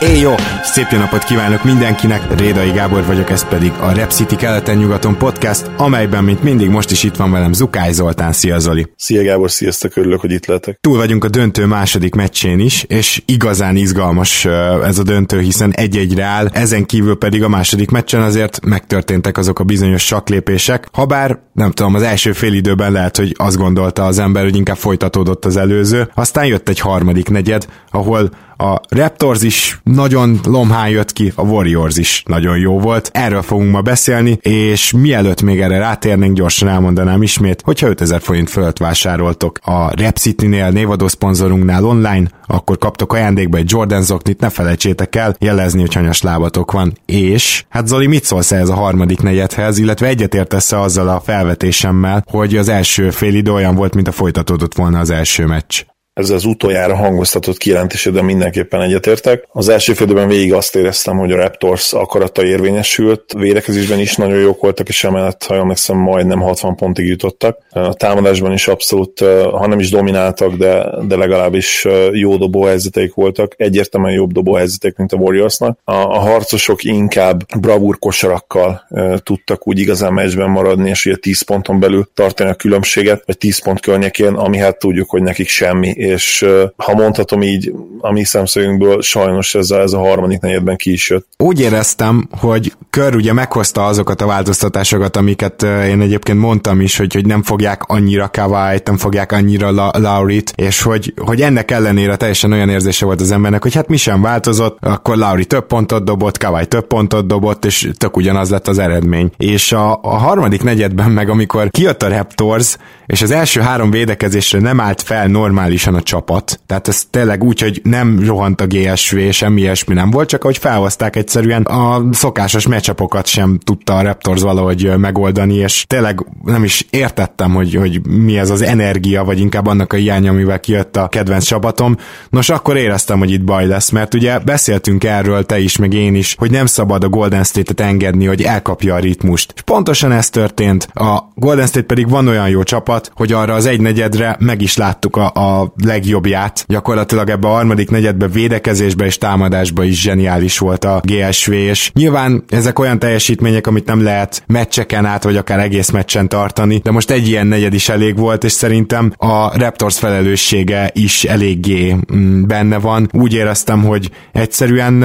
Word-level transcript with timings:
Éj 0.00 0.18
jó! 0.20 0.55
Szép 0.66 0.86
jó 0.90 0.98
napot 0.98 1.24
kívánok 1.24 1.64
mindenkinek, 1.64 2.38
Rédai 2.38 2.70
Gábor 2.70 3.04
vagyok, 3.04 3.30
ez 3.30 3.48
pedig 3.48 3.72
a 3.80 3.92
Rep 3.92 4.10
City 4.10 4.36
keleten-nyugaton 4.36 5.16
podcast, 5.18 5.70
amelyben, 5.76 6.24
mint 6.24 6.42
mindig, 6.42 6.68
most 6.68 6.90
is 6.90 7.02
itt 7.02 7.16
van 7.16 7.30
velem 7.30 7.52
Zukály 7.52 7.92
Zoltán. 7.92 8.32
Szia 8.32 8.58
Zoli! 8.58 8.86
Szia 8.96 9.22
Gábor, 9.22 9.50
sziasztok, 9.50 9.96
örülök, 9.96 10.20
hogy 10.20 10.30
itt 10.30 10.46
lehetek. 10.46 10.78
Túl 10.80 10.96
vagyunk 10.96 11.24
a 11.24 11.28
döntő 11.28 11.66
második 11.66 12.14
meccsén 12.14 12.58
is, 12.58 12.82
és 12.82 13.22
igazán 13.26 13.76
izgalmas 13.76 14.44
ez 14.84 14.98
a 14.98 15.02
döntő, 15.02 15.40
hiszen 15.40 15.72
egy-egyre 15.72 16.24
áll, 16.24 16.48
ezen 16.52 16.86
kívül 16.86 17.18
pedig 17.18 17.42
a 17.42 17.48
második 17.48 17.90
meccsen 17.90 18.22
azért 18.22 18.64
megtörténtek 18.64 19.38
azok 19.38 19.58
a 19.58 19.64
bizonyos 19.64 20.02
saklépések, 20.02 20.88
habár 20.92 21.38
nem 21.52 21.70
tudom, 21.70 21.94
az 21.94 22.02
első 22.02 22.32
fél 22.32 22.52
időben 22.52 22.92
lehet, 22.92 23.16
hogy 23.16 23.34
azt 23.38 23.56
gondolta 23.56 24.04
az 24.04 24.18
ember, 24.18 24.42
hogy 24.42 24.56
inkább 24.56 24.76
folytatódott 24.76 25.44
az 25.44 25.56
előző, 25.56 26.10
aztán 26.14 26.46
jött 26.46 26.68
egy 26.68 26.80
harmadik 26.80 27.28
negyed, 27.28 27.66
ahol 27.90 28.30
a 28.58 28.80
Raptors 28.88 29.42
is 29.42 29.80
nagyon 29.82 30.40
lomhán 30.56 30.88
jött 30.88 31.12
ki, 31.12 31.32
a 31.34 31.42
Warriors 31.42 31.96
is 31.96 32.22
nagyon 32.26 32.58
jó 32.58 32.78
volt. 32.78 33.10
Erről 33.12 33.42
fogunk 33.42 33.70
ma 33.70 33.80
beszélni, 33.80 34.38
és 34.40 34.92
mielőtt 34.92 35.42
még 35.42 35.60
erre 35.60 35.78
rátérnénk, 35.78 36.36
gyorsan 36.36 36.68
elmondanám 36.68 37.22
ismét, 37.22 37.62
hogyha 37.64 37.88
5000 37.88 38.20
forint 38.20 38.50
fölött 38.50 38.78
vásároltok 38.78 39.58
a 39.62 40.02
Rap 40.02 40.16
City-nél, 40.16 40.68
névadó 40.68 41.08
szponzorunknál 41.08 41.84
online, 41.84 42.28
akkor 42.46 42.78
kaptok 42.78 43.12
ajándékba 43.12 43.56
egy 43.56 43.70
Jordan 43.70 44.02
zoknit, 44.02 44.40
ne 44.40 44.48
felejtsétek 44.48 45.16
el 45.16 45.36
jelezni, 45.38 45.80
hogy 45.80 45.94
hanyas 45.94 46.22
lábatok 46.22 46.72
van. 46.72 46.92
És, 47.06 47.64
hát 47.68 47.86
Zoli, 47.86 48.06
mit 48.06 48.24
szólsz 48.24 48.52
ez 48.52 48.68
a 48.68 48.74
harmadik 48.74 49.20
negyedhez, 49.20 49.78
illetve 49.78 50.06
egyetértesz 50.06 50.72
azzal 50.72 51.08
a 51.08 51.20
felvetésemmel, 51.20 52.24
hogy 52.30 52.56
az 52.56 52.68
első 52.68 53.10
fél 53.10 53.34
idő 53.34 53.52
olyan 53.52 53.74
volt, 53.74 53.94
mint 53.94 54.08
a 54.08 54.12
folytatódott 54.12 54.74
volna 54.74 54.98
az 54.98 55.10
első 55.10 55.46
meccs? 55.46 55.82
Ez 56.16 56.30
az 56.30 56.44
utoljára 56.44 56.96
hangoztatott 56.96 57.56
kijelentésében 57.56 58.24
mindenképpen 58.24 58.80
egyetértek. 58.80 59.48
Az 59.52 59.68
első 59.68 59.92
félidőben 59.92 60.28
végig 60.28 60.52
azt 60.52 60.76
éreztem, 60.76 61.18
hogy 61.18 61.32
a 61.32 61.36
Raptors 61.36 61.92
akarata 61.92 62.44
érvényesült, 62.44 63.32
védekezésben 63.38 63.98
is 63.98 64.16
nagyon 64.16 64.38
jók 64.38 64.60
voltak, 64.60 64.88
és 64.88 65.04
emellett, 65.04 65.44
ha 65.44 65.54
emlékszem, 65.54 65.96
majdnem 65.96 66.40
60 66.40 66.76
pontig 66.76 67.06
jutottak. 67.06 67.58
A 67.70 67.94
támadásban 67.94 68.52
is 68.52 68.68
abszolút, 68.68 69.18
ha 69.50 69.66
nem 69.66 69.78
is 69.78 69.90
domináltak, 69.90 70.54
de, 70.54 70.86
de 71.06 71.16
legalábbis 71.16 71.86
jó 72.12 72.36
dobóhelyzeteik 72.36 73.14
voltak, 73.14 73.54
egyértelműen 73.56 74.14
jobb 74.14 74.32
dobóhelyzetek, 74.32 74.96
mint 74.96 75.12
a 75.12 75.16
Warriorsnak. 75.16 75.78
A, 75.84 75.92
a 75.92 76.18
harcosok 76.18 76.84
inkább 76.84 77.58
bravúr 77.60 77.98
kosarakkal 77.98 78.86
tudtak 79.22 79.68
úgy 79.68 79.78
igazán 79.78 80.12
meccsben 80.12 80.50
maradni, 80.50 80.88
és 80.88 81.06
ugye 81.06 81.16
10 81.16 81.42
ponton 81.42 81.80
belül 81.80 82.08
tartani 82.14 82.50
a 82.50 82.54
különbséget, 82.54 83.22
vagy 83.26 83.38
10 83.38 83.62
pont 83.62 83.80
környékén, 83.80 84.32
ami 84.32 84.58
hát 84.58 84.78
tudjuk, 84.78 85.10
hogy 85.10 85.22
nekik 85.22 85.48
semmi, 85.48 86.04
és 86.06 86.46
ha 86.76 86.94
mondhatom 86.94 87.42
így, 87.42 87.72
a 88.00 88.12
mi 88.12 88.24
szemszögünkből 88.24 89.02
sajnos 89.02 89.54
ez 89.54 89.70
a, 89.70 89.80
ez 89.80 89.92
a 89.92 89.98
harmadik 89.98 90.40
negyedben 90.40 90.76
ki 90.76 90.92
is 90.92 91.10
jött. 91.10 91.26
Úgy 91.38 91.60
éreztem, 91.60 92.28
hogy 92.30 92.72
Kör 92.90 93.14
ugye 93.14 93.32
meghozta 93.32 93.86
azokat 93.86 94.20
a 94.20 94.26
változtatásokat, 94.26 95.16
amiket 95.16 95.62
én 95.62 96.00
egyébként 96.00 96.38
mondtam 96.38 96.80
is, 96.80 96.96
hogy, 96.96 97.14
hogy 97.14 97.26
nem 97.26 97.42
fogják 97.42 97.82
annyira 97.86 98.28
kawai 98.32 98.80
nem 98.84 98.96
fogják 98.96 99.32
annyira 99.32 99.70
La- 99.70 99.90
Laurit, 99.98 100.52
és 100.54 100.82
hogy, 100.82 101.14
hogy 101.16 101.40
ennek 101.40 101.70
ellenére 101.70 102.16
teljesen 102.16 102.52
olyan 102.52 102.68
érzése 102.68 103.04
volt 103.04 103.20
az 103.20 103.30
embernek, 103.30 103.62
hogy 103.62 103.74
hát 103.74 103.88
mi 103.88 103.96
sem 103.96 104.22
változott, 104.22 104.78
akkor 104.80 105.16
Lauri 105.16 105.44
több 105.44 105.66
pontot 105.66 106.04
dobott, 106.04 106.38
Kawai 106.38 106.66
több 106.66 106.86
pontot 106.86 107.26
dobott, 107.26 107.64
és 107.64 107.90
tök 107.98 108.16
ugyanaz 108.16 108.50
lett 108.50 108.68
az 108.68 108.78
eredmény. 108.78 109.30
És 109.36 109.72
a, 109.72 109.98
a 110.02 110.16
harmadik 110.16 110.62
negyedben 110.62 111.10
meg, 111.10 111.28
amikor 111.28 111.70
kijött 111.70 112.02
a 112.02 112.08
Raptors, 112.08 112.76
és 113.06 113.22
az 113.22 113.30
első 113.30 113.60
három 113.60 113.90
védekezésre 113.90 114.58
nem 114.58 114.80
állt 114.80 115.02
fel 115.02 115.26
normálisan 115.26 115.94
a 115.94 116.02
csapat, 116.02 116.60
tehát 116.66 116.88
ez 116.88 117.04
tényleg 117.10 117.44
úgy, 117.44 117.60
hogy 117.60 117.80
nem 117.84 118.24
rohant 118.26 118.60
a 118.60 118.66
GSV, 118.66 119.18
semmi 119.30 119.60
ilyesmi 119.60 119.94
nem 119.94 120.10
volt, 120.10 120.28
csak 120.28 120.42
hogy 120.42 120.58
felhozták 120.58 121.16
egyszerűen 121.16 121.62
a 121.62 122.04
szokásos 122.12 122.66
meccsapokat 122.66 123.26
sem 123.26 123.58
tudta 123.64 123.96
a 123.96 124.02
Raptors 124.02 124.42
valahogy 124.42 124.96
megoldani, 124.96 125.54
és 125.54 125.84
tényleg 125.86 126.26
nem 126.44 126.64
is 126.64 126.86
értettem, 126.90 127.54
hogy, 127.54 127.74
hogy 127.74 128.06
mi 128.06 128.38
ez 128.38 128.50
az 128.50 128.62
energia, 128.62 129.24
vagy 129.24 129.40
inkább 129.40 129.66
annak 129.66 129.92
a 129.92 129.96
hiánya, 129.96 130.30
amivel 130.30 130.60
kijött 130.60 130.96
a 130.96 131.08
kedvenc 131.08 131.44
csapatom. 131.44 131.96
Nos, 132.30 132.48
akkor 132.48 132.76
éreztem, 132.76 133.18
hogy 133.18 133.30
itt 133.30 133.44
baj 133.44 133.66
lesz, 133.66 133.90
mert 133.90 134.14
ugye 134.14 134.38
beszéltünk 134.38 135.04
erről, 135.04 135.46
te 135.46 135.58
is, 135.58 135.76
meg 135.76 135.92
én 135.92 136.14
is, 136.14 136.34
hogy 136.38 136.50
nem 136.50 136.66
szabad 136.66 137.04
a 137.04 137.08
Golden 137.08 137.44
State-et 137.44 137.80
engedni, 137.80 138.26
hogy 138.26 138.42
elkapja 138.42 138.94
a 138.94 138.98
ritmust. 138.98 139.52
És 139.54 139.60
pontosan 139.62 140.12
ez 140.12 140.30
történt. 140.30 140.88
A 140.94 141.32
Golden 141.34 141.66
State 141.66 141.86
pedig 141.86 142.08
van 142.08 142.28
olyan 142.28 142.48
jó 142.48 142.62
csapat, 142.62 142.95
hogy 143.14 143.32
arra 143.32 143.54
az 143.54 143.66
egy 143.66 143.80
negyedre 143.80 144.36
meg 144.38 144.62
is 144.62 144.76
láttuk 144.76 145.16
a, 145.16 145.26
a 145.32 145.72
legjobbját. 145.84 146.64
Gyakorlatilag 146.68 147.30
ebbe 147.30 147.48
a 147.48 147.50
harmadik 147.50 147.90
negyedbe 147.90 148.28
védekezésbe 148.28 149.04
és 149.04 149.18
támadásba 149.18 149.84
is 149.84 150.00
zseniális 150.00 150.58
volt 150.58 150.84
a 150.84 151.00
GSV, 151.04 151.52
és 151.52 151.90
nyilván 151.94 152.44
ezek 152.48 152.78
olyan 152.78 152.98
teljesítmények, 152.98 153.66
amit 153.66 153.86
nem 153.86 154.02
lehet 154.02 154.42
meccseken 154.46 155.04
át, 155.04 155.24
vagy 155.24 155.36
akár 155.36 155.58
egész 155.58 155.90
meccsen 155.90 156.28
tartani, 156.28 156.80
de 156.84 156.90
most 156.90 157.10
egy 157.10 157.28
ilyen 157.28 157.46
negyed 157.46 157.74
is 157.74 157.88
elég 157.88 158.18
volt, 158.18 158.44
és 158.44 158.52
szerintem 158.52 159.12
a 159.16 159.58
Raptors 159.58 159.98
felelőssége 159.98 160.90
is 160.92 161.24
eléggé 161.24 161.96
mm, 162.14 162.42
benne 162.46 162.78
van. 162.78 163.08
Úgy 163.12 163.34
éreztem, 163.34 163.84
hogy 163.84 164.10
egyszerűen 164.32 165.04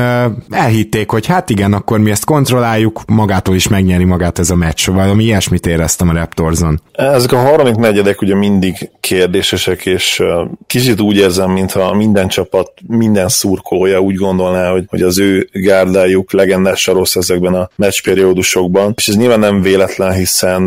elhitték, 0.49 1.09
hogy 1.09 1.25
hát 1.25 1.49
igen, 1.49 1.73
akkor 1.73 1.99
mi 1.99 2.11
ezt 2.11 2.25
kontrolláljuk, 2.25 3.01
magától 3.07 3.55
is 3.55 3.67
megnyeri 3.67 4.03
magát 4.03 4.39
ez 4.39 4.49
a 4.49 4.55
meccs. 4.55 4.89
Valami 4.89 5.23
ilyesmit 5.23 5.65
éreztem 5.65 6.09
a 6.09 6.13
Raptorson. 6.13 6.81
Ezek 6.91 7.31
a 7.31 7.37
harmadik 7.37 7.75
negyedek 7.81 8.21
ugye 8.21 8.35
mindig 8.35 8.89
kérdésesek, 8.99 9.85
és 9.85 10.23
kicsit 10.67 11.01
úgy 11.01 11.17
érzem, 11.17 11.51
mintha 11.51 11.93
minden 11.93 12.27
csapat, 12.27 12.71
minden 12.87 13.27
szurkolója 13.27 13.99
úgy 13.99 14.15
gondolná, 14.15 14.71
hogy, 14.71 14.85
hogy 14.87 15.01
az 15.01 15.19
ő 15.19 15.49
gárdájuk 15.51 16.31
legendás 16.31 16.87
rossz 16.87 17.15
ezekben 17.15 17.53
a 17.53 17.69
meccsperiódusokban, 17.75 18.93
és 18.97 19.07
ez 19.07 19.15
nyilván 19.15 19.39
nem 19.39 19.61
véletlen, 19.61 20.13
hiszen 20.13 20.61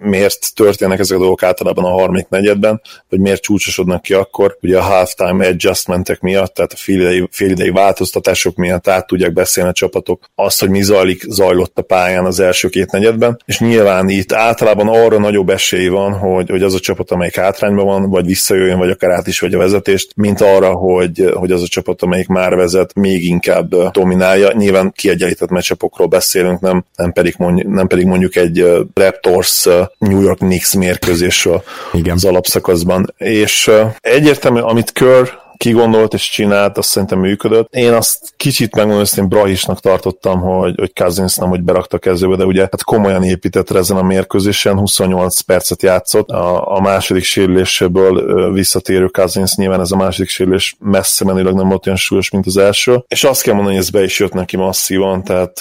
miért 0.00 0.54
történnek 0.54 0.98
ezek 0.98 1.16
a 1.16 1.20
dolgok 1.20 1.42
általában 1.42 1.84
a 1.84 1.88
harmadik 1.88 2.28
negyedben, 2.28 2.80
vagy 3.08 3.20
miért 3.20 3.42
csúcsosodnak 3.42 4.02
ki 4.02 4.14
akkor, 4.14 4.56
ugye 4.62 4.78
a 4.78 4.82
halftime 4.82 5.46
adjustmentek 5.46 6.20
miatt, 6.20 6.54
tehát 6.54 6.72
a 6.72 6.76
félidei, 6.76 7.28
félidei 7.30 7.70
változtatások 7.70 8.56
miatt 8.56 8.88
át 8.88 9.06
tudják 9.06 9.32
beszélni 9.32 9.70
a 9.70 9.72
csapatok 9.72 10.30
azt, 10.34 10.60
hogy 10.60 10.70
mi 10.70 10.82
zajlik, 10.82 11.22
zajlott 11.28 11.78
a 11.78 11.82
pályán 11.82 12.24
az 12.24 12.40
első 12.40 12.68
két 12.68 12.90
negyedben, 12.90 13.42
és 13.44 13.60
nyilván 13.60 14.08
itt 14.08 14.32
általában 14.32 14.88
arra 14.88 15.18
nagyobb 15.18 15.48
esély 15.48 15.88
van, 15.88 16.12
hogy, 16.12 16.50
hogy 16.58 16.66
az 16.66 16.74
a 16.74 16.80
csapat, 16.80 17.10
amelyik 17.10 17.36
hátrányban 17.36 17.86
van, 17.86 18.10
vagy 18.10 18.26
visszajöjjön, 18.26 18.78
vagy 18.78 18.90
akár 18.90 19.10
át 19.10 19.26
is 19.26 19.40
vagy 19.40 19.54
a 19.54 19.58
vezetést, 19.58 20.12
mint 20.16 20.40
arra, 20.40 20.72
hogy, 20.72 21.30
hogy 21.34 21.52
az 21.52 21.62
a 21.62 21.66
csapat, 21.66 22.02
amelyik 22.02 22.26
már 22.26 22.54
vezet, 22.54 22.94
még 22.94 23.24
inkább 23.24 23.90
dominálja. 23.90 24.52
Nyilván 24.52 24.92
kiegyenlített 24.96 25.48
meccsapokról 25.48 26.06
beszélünk, 26.06 26.60
nem, 26.60 26.84
nem, 26.96 27.12
pedig 27.12 27.34
mondjuk, 27.38 27.72
nem 27.72 27.86
pedig 27.86 28.06
mondjuk 28.06 28.36
egy 28.36 28.86
Raptors 28.94 29.68
New 29.98 30.20
York 30.20 30.38
Knicks 30.38 30.74
mérkőzésről 30.74 31.62
Igen. 31.92 32.14
az 32.14 32.24
alapszakaszban. 32.24 33.14
És 33.16 33.70
egyértelmű, 34.00 34.60
amit 34.60 34.92
Kör 34.92 35.30
kigondolt 35.58 36.14
és 36.14 36.30
csinált, 36.30 36.78
azt 36.78 36.88
szerintem 36.88 37.18
működött. 37.18 37.74
Én 37.74 37.92
azt 37.92 38.32
kicsit 38.36 38.74
megmondom, 38.74 39.04
én 39.16 39.28
Brahisnak 39.28 39.80
tartottam, 39.80 40.40
hogy, 40.40 40.74
hogy 40.78 40.92
Cousins 40.92 41.36
nem, 41.36 41.48
hogy 41.48 41.62
berakta 41.62 41.98
kezébe, 41.98 42.36
de 42.36 42.44
ugye 42.44 42.60
hát 42.60 42.84
komolyan 42.84 43.22
épített 43.22 43.70
ezen 43.70 43.96
a 43.96 44.02
mérkőzésen, 44.02 44.78
28 44.78 45.40
percet 45.40 45.82
játszott, 45.82 46.28
a, 46.28 46.76
a 46.76 46.80
második 46.80 47.24
sérüléséből 47.24 48.52
visszatérő 48.52 49.06
Cousins, 49.06 49.56
nyilván 49.56 49.80
ez 49.80 49.90
a 49.90 49.96
második 49.96 50.28
sérülés 50.28 50.76
messze 50.80 51.24
menőleg 51.24 51.54
nem 51.54 51.68
volt 51.68 51.86
olyan 51.86 51.98
súlyos, 51.98 52.30
mint 52.30 52.46
az 52.46 52.56
első, 52.56 53.04
és 53.08 53.24
azt 53.24 53.42
kell 53.42 53.54
mondani, 53.54 53.74
hogy 53.74 53.84
ez 53.84 53.90
be 53.90 54.02
is 54.02 54.18
jött 54.18 54.32
neki 54.32 54.56
masszívan, 54.56 55.24
tehát 55.24 55.58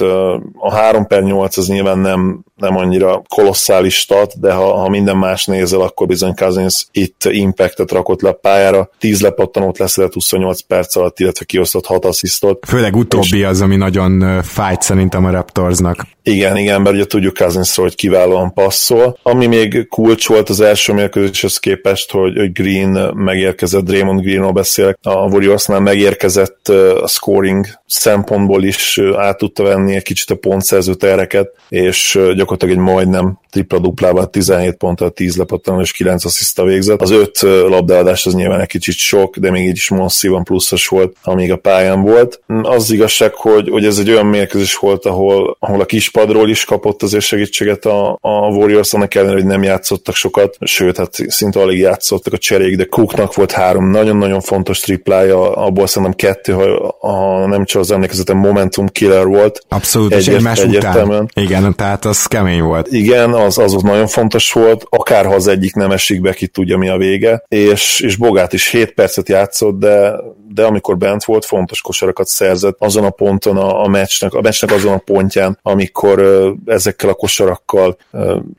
a 0.53 0.73
3 0.75 1.07
per 1.07 1.23
8 1.23 1.57
az 1.57 1.67
nyilván 1.67 2.00
nem, 2.00 2.43
nem 2.57 2.77
annyira 2.77 3.21
kolosszális 3.36 3.95
stat, 3.95 4.39
de 4.39 4.54
ha, 4.54 4.77
ha 4.77 4.89
minden 4.89 5.18
más 5.18 5.45
nézel, 5.45 5.81
akkor 5.81 6.07
bizony 6.07 6.36
Cousins 6.36 6.88
itt 6.92 7.25
impactet 7.25 7.92
rakott 7.92 8.21
le 8.21 8.30
a 8.30 8.33
pályára, 8.33 8.89
10 9.00 9.21
lepattanót 9.21 9.77
leszedett 9.77 10.13
28 10.13 10.62
perc 10.62 10.95
alatt, 10.95 11.19
illetve 11.19 11.45
kiosztott 11.45 11.86
6 11.86 12.06
asszisztot. 12.06 12.65
Főleg 12.68 12.95
utóbbi 12.95 13.38
és... 13.38 13.45
az, 13.45 13.62
ami 13.62 13.75
nagyon 13.75 14.42
fájt 14.44 14.81
szerintem 14.81 15.25
a 15.25 15.31
Raptorsnak. 15.31 16.07
Igen, 16.27 16.57
igen, 16.57 16.81
mert 16.81 16.95
ugye 16.95 17.06
tudjuk 17.06 17.35
Cousinsról, 17.35 17.85
hogy 17.85 17.95
kiválóan 17.95 18.53
passzol. 18.53 19.18
Ami 19.24 19.45
még 19.45 19.88
kulcs 19.88 20.27
volt 20.27 20.50
az 20.50 20.62
első 20.62 20.94
mérkőzéshez 20.94 21.57
képest, 21.57 22.12
hogy, 22.12 22.51
Green 22.51 23.15
megérkezett, 23.15 23.83
Draymond 23.83 24.21
Greenról 24.21 24.51
beszélek, 24.51 24.97
a 25.01 25.13
Warriorsnál 25.13 25.79
megérkezett 25.79 26.68
a 27.01 27.07
scoring 27.07 27.65
szempontból 27.85 28.63
is 28.63 29.00
át 29.15 29.38
tudta 29.38 29.63
venni 29.63 29.95
egy 29.95 30.03
kicsit 30.03 30.29
a 30.29 30.35
pontszerző 30.35 30.94
tereket, 30.94 31.51
és 31.69 32.19
gyakorlatilag 32.35 32.75
egy 32.75 32.83
majdnem 32.83 33.39
tripla-duplával 33.51 34.29
17 34.29 34.75
ponttal, 34.75 35.09
10 35.09 35.38
lepattanó 35.38 35.81
és 35.81 35.91
9 35.91 36.25
assziszta 36.25 36.63
végzett. 36.63 37.01
Az 37.01 37.12
5 37.12 37.41
labdaadás 37.41 38.25
az 38.25 38.33
nyilván 38.33 38.59
egy 38.59 38.68
kicsit 38.68 38.95
sok, 38.95 39.38
de 39.38 39.51
még 39.51 39.68
így 39.68 39.75
is 39.75 39.89
masszívan 39.89 40.44
pluszos 40.44 40.88
volt, 40.88 41.15
amíg 41.24 41.51
a 41.51 41.56
pályán 41.56 42.01
volt. 42.01 42.41
Az 42.62 42.91
igazság, 42.91 43.33
hogy, 43.33 43.69
hogy 43.69 43.85
ez 43.85 43.97
egy 43.97 44.09
olyan 44.09 44.25
mérkőzés 44.25 44.75
volt, 44.75 45.06
ahol, 45.06 45.57
ahol 45.59 45.81
a 45.81 45.85
kispadról 46.17 46.49
is 46.49 46.65
kapott 46.65 47.03
azért 47.03 47.23
segítséget 47.23 47.85
a, 47.85 48.17
a 48.21 48.29
Warriors, 48.29 48.93
annak 48.93 49.15
ellenére, 49.15 49.37
hogy 49.37 49.47
nem 49.47 49.63
játszottak 49.63 50.15
sokat, 50.15 50.57
sőt, 50.61 50.97
hát 50.97 51.15
szinte 51.27 51.59
alig 51.59 51.79
játszottak 51.79 52.33
a 52.33 52.37
cserék, 52.37 52.75
de 52.75 52.83
Cooknak 52.83 53.35
volt 53.35 53.51
három 53.51 53.89
nagyon-nagyon 53.89 54.41
fontos 54.41 54.79
triplája, 54.79 55.51
abból 55.51 55.87
szerintem 55.87 56.17
kettő, 56.17 56.53
ha, 56.53 56.95
ha 56.99 57.47
nem 57.47 57.65
csak 57.65 57.81
az 57.81 57.91
emlékezetem 57.91 58.37
momentum 58.37 58.87
killer 58.87 59.25
volt. 59.25 59.59
Abszolút, 59.67 60.13
és 60.13 60.27
egymás 60.27 60.63
után. 60.63 61.29
Igen, 61.33 61.75
tehát 61.75 62.05
az 62.05 62.25
kemény 62.25 62.61
volt. 62.61 62.87
Igen, 62.91 63.33
az, 63.33 63.57
az 63.57 63.73
nagyon 63.73 64.07
fontos 64.07 64.51
volt, 64.51 64.83
akárha 64.89 65.33
az 65.33 65.47
egyik 65.47 65.73
nem 65.73 65.91
esik 65.91 66.21
be, 66.21 66.33
ki 66.33 66.47
tudja 66.47 66.77
mi 66.77 66.89
a 66.89 66.97
vége, 66.97 67.43
és, 67.47 67.99
és 67.99 68.15
Bogát 68.15 68.53
is 68.53 68.71
7 68.71 68.91
percet 68.93 69.29
játszott, 69.29 69.79
de, 69.79 70.15
de 70.57 70.63
amikor 70.63 70.98
bent 70.98 71.24
volt, 71.24 71.45
fontos 71.45 71.81
kosarakat 71.81 72.27
szerzett 72.27 72.75
azon 72.80 73.04
a 73.04 73.09
ponton 73.09 73.57
a, 73.57 73.83
a 73.83 73.88
meccsnek, 73.88 74.33
a 74.33 74.42
meccsnek 74.42 74.71
azon 74.71 74.94
a 74.94 74.98
pontján, 74.98 75.59
amikor 75.62 76.45
ezekkel 76.65 77.09
a 77.09 77.13
kosarakkal 77.13 77.98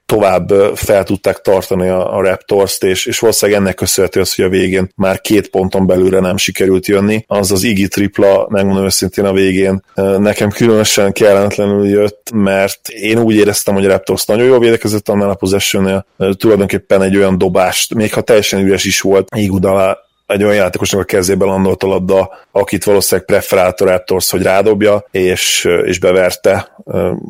tovább 0.07 0.49
fel 0.75 1.05
tudták 1.05 1.41
tartani 1.41 1.89
a, 1.89 2.17
a 2.17 2.23
Raptors-t, 2.23 2.85
és, 2.85 3.07
és 3.07 3.19
valószínűleg 3.19 3.61
ennek 3.61 3.75
köszönhető 3.75 4.21
az, 4.21 4.35
hogy 4.35 4.45
a 4.45 4.49
végén 4.49 4.93
már 4.95 5.21
két 5.21 5.49
ponton 5.49 5.87
belülre 5.87 6.21
nem 6.21 6.37
sikerült 6.37 6.87
jönni. 6.87 7.25
Az 7.27 7.53
az 7.53 7.63
Igi 7.63 7.89
tripla, 7.89 8.47
megmondom 8.49 8.85
őszintén 8.85 9.25
a 9.25 9.33
végén, 9.33 9.83
nekem 10.19 10.51
különösen 10.51 11.13
kellemetlenül 11.13 11.89
jött, 11.89 12.31
mert 12.35 12.89
én 12.89 13.19
úgy 13.19 13.35
éreztem, 13.35 13.75
hogy 13.75 13.85
a 13.85 13.89
Raptors 13.89 14.25
nagyon 14.25 14.47
jól 14.47 14.59
védekezett 14.59 15.09
annál 15.09 15.31
a 15.31 15.35
possession 15.35 16.05
tulajdonképpen 16.37 17.03
egy 17.03 17.17
olyan 17.17 17.39
dobást, 17.39 17.95
még 17.95 18.13
ha 18.13 18.21
teljesen 18.21 18.61
üres 18.61 18.85
is 18.85 19.01
volt, 19.01 19.29
Igudala 19.37 20.07
egy 20.29 20.43
olyan 20.43 20.55
játékosnak 20.55 21.01
a 21.01 21.05
kezébe 21.05 21.45
landolt 21.45 21.83
a 21.83 21.87
labda, 21.87 22.31
akit 22.53 22.85
valószínűleg 22.85 23.27
preferált 23.27 23.81
a 23.81 23.85
Raptors, 23.85 24.31
hogy 24.31 24.43
rádobja, 24.43 25.05
és, 25.11 25.69
és 25.85 25.99
beverte. 25.99 26.77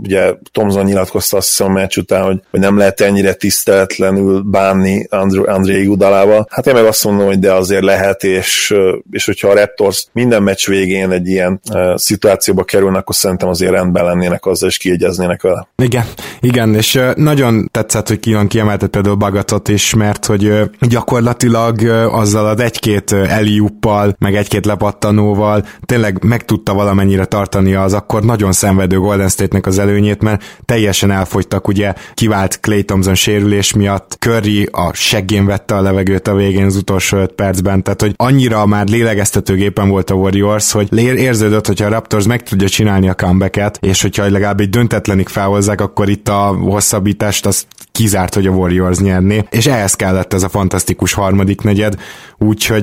Ugye 0.03 0.33
Tomzon 0.53 0.85
nyilatkozta 0.85 1.37
azt 1.37 1.49
hiszem 1.49 1.67
a 1.67 1.71
meccs 1.71 1.97
után, 1.97 2.23
hogy, 2.23 2.41
hogy 2.51 2.61
nem 2.61 2.79
lehet 2.79 3.01
ennyire 3.01 3.33
tiszteletlenül 3.33 4.43
bánni 4.43 5.07
André 5.45 5.85
Gudalával. 5.85 6.47
Hát 6.51 6.67
én 6.67 6.75
meg 6.75 6.85
azt 6.85 7.05
mondom, 7.05 7.27
hogy 7.27 7.39
de 7.39 7.53
azért 7.53 7.83
lehet, 7.83 8.25
és, 8.25 8.75
és 9.11 9.25
hogyha 9.25 9.49
a 9.49 9.55
Raptors 9.55 10.07
minden 10.13 10.43
meccs 10.43 10.67
végén 10.67 11.11
egy 11.11 11.29
ilyen 11.29 11.61
szituációba 11.95 12.65
kerülnek, 12.65 13.01
akkor 13.01 13.15
szerintem 13.15 13.49
azért 13.49 13.73
rendben 13.73 14.05
lennének 14.05 14.47
azzal, 14.47 14.69
és 14.69 14.77
kiegyeznének 14.77 15.43
vele. 15.43 15.69
Igen, 15.77 16.05
igen, 16.41 16.75
és 16.75 17.01
nagyon 17.15 17.69
tetszett, 17.73 18.09
hogy 18.09 18.21
Kion 18.21 18.47
kiemeltet 18.47 18.91
például 18.91 19.15
Bagatot 19.15 19.69
is, 19.69 19.95
mert 19.95 20.27
hogy 20.27 20.53
gyakorlatilag 20.81 21.81
azzal 22.11 22.47
az 22.47 22.61
egy 22.61 22.79
egy-két 22.89 23.13
eliuppal, 23.13 24.15
meg 24.19 24.37
egy-két 24.37 24.67
lepattanóval 24.67 25.65
tényleg 25.87 26.25
meg 26.25 26.45
tudta 26.45 26.75
valamennyire 26.75 27.25
tartani 27.25 27.75
az 27.75 27.93
akkor 27.93 28.25
nagyon 28.25 28.53
szenvedő 28.53 28.99
Golden 28.99 29.29
State-nek 29.29 29.67
az 29.67 29.79
előnyét, 29.79 30.23
mert 30.23 30.61
teljesen 30.65 31.11
elfogytak, 31.11 31.69
ugye 31.69 31.95
kivált 32.15 32.61
Clay 32.61 32.85
Thompson 32.85 33.15
sérülés 33.15 33.73
miatt, 33.73 34.17
Curry 34.19 34.69
a 34.73 34.93
seggén 34.93 35.47
vette 35.47 35.75
a 35.75 35.81
levegőt 35.81 36.29
a 36.29 36.35
végén 36.35 36.65
az 36.65 36.77
utolsó 36.77 37.17
öt 37.17 37.33
percben, 37.33 37.83
tehát 37.83 38.01
hogy 38.01 38.15
annyira 38.17 38.67
már 38.67 38.89
lélegeztetőgépen 38.89 39.89
volt 39.89 40.11
a 40.11 40.15
Warriors, 40.15 40.73
hogy 40.73 40.99
érződött, 40.99 41.67
hogyha 41.67 41.87
a 41.87 41.91
Raptors 41.91 42.27
meg 42.27 42.43
tudja 42.43 42.69
csinálni 42.69 43.09
a 43.09 43.15
comebacket, 43.15 43.79
és 43.81 44.03
hogyha 44.03 44.31
legalább 44.31 44.61
egy 44.61 44.71
döntetlenik 44.71 45.29
felhozzák, 45.29 45.81
akkor 45.81 46.09
itt 46.09 46.29
a 46.29 46.57
hosszabbítást 46.61 47.47
az 47.47 47.67
kizárt, 47.99 48.35
hogy 48.35 48.47
a 48.47 48.51
Warriors 48.51 48.99
nyerné, 48.99 49.45
és 49.51 49.67
ehhez 49.67 49.95
kellett 49.95 50.33
ez 50.33 50.43
a 50.43 50.49
fantasztikus 50.49 51.13
harmadik 51.13 51.61
negyed, 51.61 51.95
úgyhogy, 52.39 52.78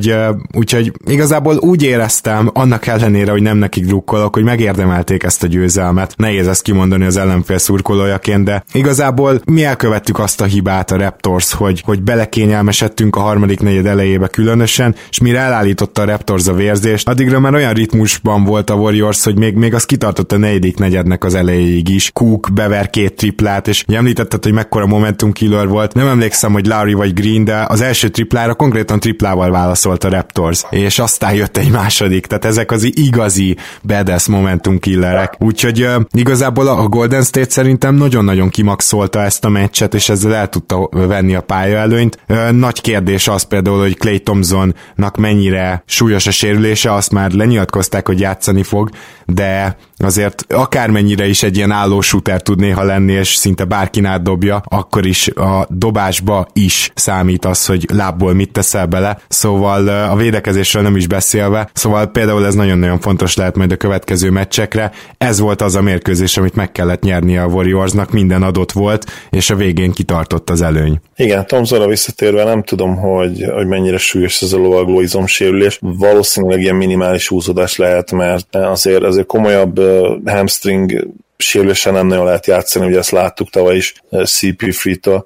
úgyhogy 0.53 0.92
igazából 1.07 1.57
úgy 1.57 1.83
éreztem, 1.83 2.50
annak 2.53 2.88
ellenére, 2.88 3.31
hogy 3.31 3.42
nem 3.42 3.57
nekik 3.57 3.86
drukkolok, 3.86 4.33
hogy 4.33 4.44
megérdemelték 4.44 5.24
ezt 5.24 5.44
a 5.44 5.47
győzelmet. 5.47 6.13
Nehéz 6.18 6.47
ezt 6.47 6.62
kimondani 6.62 7.06
az 7.06 7.18
ellenfél 7.18 7.57
szurkolójaként, 7.57 8.44
de 8.44 8.63
igazából 8.74 9.42
mi 9.45 9.63
elkövettük 9.63 10.19
azt 10.19 10.42
a 10.42 10.45
hibát 10.45 10.92
a 10.92 10.97
Raptors, 10.97 11.53
hogy, 11.53 11.81
hogy 11.86 12.01
belekényelmesedtünk 12.01 13.15
a 13.15 13.19
harmadik 13.19 13.59
negyed 13.59 13.86
elejébe 13.86 14.27
különösen, 14.27 14.95
és 15.09 15.19
mire 15.19 15.39
elállította 15.39 16.01
a 16.01 16.06
Raptors 16.06 16.47
a 16.47 16.53
vérzést, 16.53 17.09
addigra 17.09 17.39
már 17.39 17.53
olyan 17.53 17.74
ritmusban 17.74 18.44
volt 18.44 18.69
a 18.69 18.74
Warriors, 18.74 19.24
hogy 19.24 19.38
még, 19.38 19.56
még 19.56 19.74
az 19.74 19.86
kitartott 19.86 20.31
a 20.31 20.38
negyedik 20.38 20.77
negyednek 20.77 21.24
az 21.24 21.36
elejéig 21.36 21.89
is. 21.89 22.12
Cook 22.13 22.50
bever 22.53 22.89
két 22.89 23.15
triplát, 23.15 23.68
és 23.68 23.83
említetted, 23.88 24.44
hogy 24.44 24.53
mekkora 24.53 24.86
momentum 24.86 25.31
killer 25.31 25.68
volt. 25.68 25.94
Nem 25.94 26.07
emlékszem, 26.07 26.53
hogy 26.53 26.65
Larry 26.65 26.94
vagy 26.94 27.13
Green, 27.13 27.44
de 27.44 27.65
az 27.68 27.81
első 27.81 28.09
triplára 28.09 28.53
konkrétan 28.53 29.00
triplával 29.00 29.50
válaszolt 29.86 30.04
a 30.04 30.10
Raptors, 30.10 30.64
és 30.70 31.00
aztán 31.00 31.34
jött 31.34 31.58
egy 31.58 31.72
második, 31.72 32.26
tehát 32.26 32.46
ezek 32.46 32.72
az 32.72 32.84
igazi 32.84 33.58
badass 33.84 34.28
momentum 34.28 34.80
killerek. 34.80 35.36
Úgyhogy 35.40 35.88
igazából 36.12 36.68
a 36.68 36.88
Golden 36.88 37.24
State 37.24 37.50
szerintem 37.50 37.96
nagyon-nagyon 37.96 38.50
kimaxolta 38.50 39.22
ezt 39.24 39.46
a 39.46 39.50
meccset, 39.50 39.94
és 39.94 40.10
ezzel 40.10 40.34
el 40.34 40.50
tudta 40.50 40.90
venni 40.92 41.36
a 41.36 41.42
pálya 41.42 41.78
előnyt. 41.78 42.20
Nagy 42.52 42.82
kérdés 42.82 43.28
az 43.28 43.44
például, 43.44 43.80
hogy 43.80 43.98
Clay 43.98 44.20
Thompsonnak 44.20 45.18
mennyire 45.18 45.84
súlyos 45.86 46.28
a 46.28 46.31
sérülése, 46.31 46.94
azt 46.94 47.12
már 47.12 47.31
lenyilatkozták, 47.31 48.08
hogy 48.08 48.20
játszani 48.20 48.64
fog, 48.64 48.90
de 49.26 49.78
azért 49.97 50.45
akármennyire 50.50 51.27
is 51.27 51.44
egy 51.44 51.56
ilyen 51.57 51.71
álló 51.71 52.01
shooter 52.01 52.42
tud 52.42 52.59
néha 52.59 52.83
lenni, 52.83 53.12
és 53.12 53.36
szinte 53.36 53.63
bárkin 53.63 54.06
átdobja, 54.06 54.62
akkor 54.65 55.06
is 55.06 55.27
a 55.27 55.68
dobásba 55.69 56.47
is 56.53 56.92
számít 56.95 57.45
az, 57.45 57.65
hogy 57.65 57.88
lábból 57.94 58.33
mit 58.33 58.51
teszel 58.51 58.86
bele, 58.86 59.18
szóval 59.27 59.88
a 59.88 60.15
védekezésről 60.15 60.83
nem 60.83 60.95
is 60.95 61.07
beszélve, 61.07 61.69
szóval 61.74 62.07
például 62.07 62.45
ez 62.45 62.56
nagyon-nagyon 62.56 63.00
fontos 63.00 63.36
lehet 63.36 63.56
majd 63.56 63.71
a 63.71 63.75
következő 63.75 64.30
meccsekre. 64.30 64.92
Ez 65.18 65.39
volt 65.39 65.62
az 65.62 65.75
a 65.75 65.81
mérkőzés, 65.81 66.38
amit 66.38 66.56
meg 66.56 66.71
kellett 66.71 67.01
nyerni 67.01 67.38
a 67.38 67.45
Warriorsnak, 67.45 68.12
minden 68.12 68.44
adott 68.44 68.71
volt, 68.71 69.06
és 69.30 69.50
a 69.50 69.56
végén 69.56 69.92
kitartott 69.92 70.50
az 70.50 70.62
előny. 70.62 71.00
Igen, 71.15 71.47
Tomzonra 71.47 71.88
visszatérve 71.88 72.44
nem 72.44 72.63
tudom, 72.63 72.95
hogy, 72.95 73.45
hogy 73.53 73.68
mennyire 73.68 73.97
súlyos 73.97 74.42
ez 74.42 74.53
a 74.53 74.57
lovaglóizom 74.57 75.27
sérülés. 75.27 75.80
Valószínűleg 75.81 76.62
ilyen 76.62 76.75
minimális 76.75 77.28
húzódás 77.28 77.78
lehet, 77.78 78.11
mert 78.11 78.56
azért, 78.56 79.04
azért 79.04 79.28
komolyabb 79.28 79.80
hamstring 80.25 81.07
sérülésen 81.37 81.94
nem 81.94 82.07
nagyon 82.07 82.25
lehet 82.25 82.47
játszani, 82.47 82.85
ugye 82.85 82.97
ezt 82.97 83.11
láttuk 83.11 83.49
tavaly 83.49 83.75
is 83.75 83.94
CP 84.25 84.73
Free-től, 84.73 85.25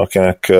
akinek, 0.00 0.52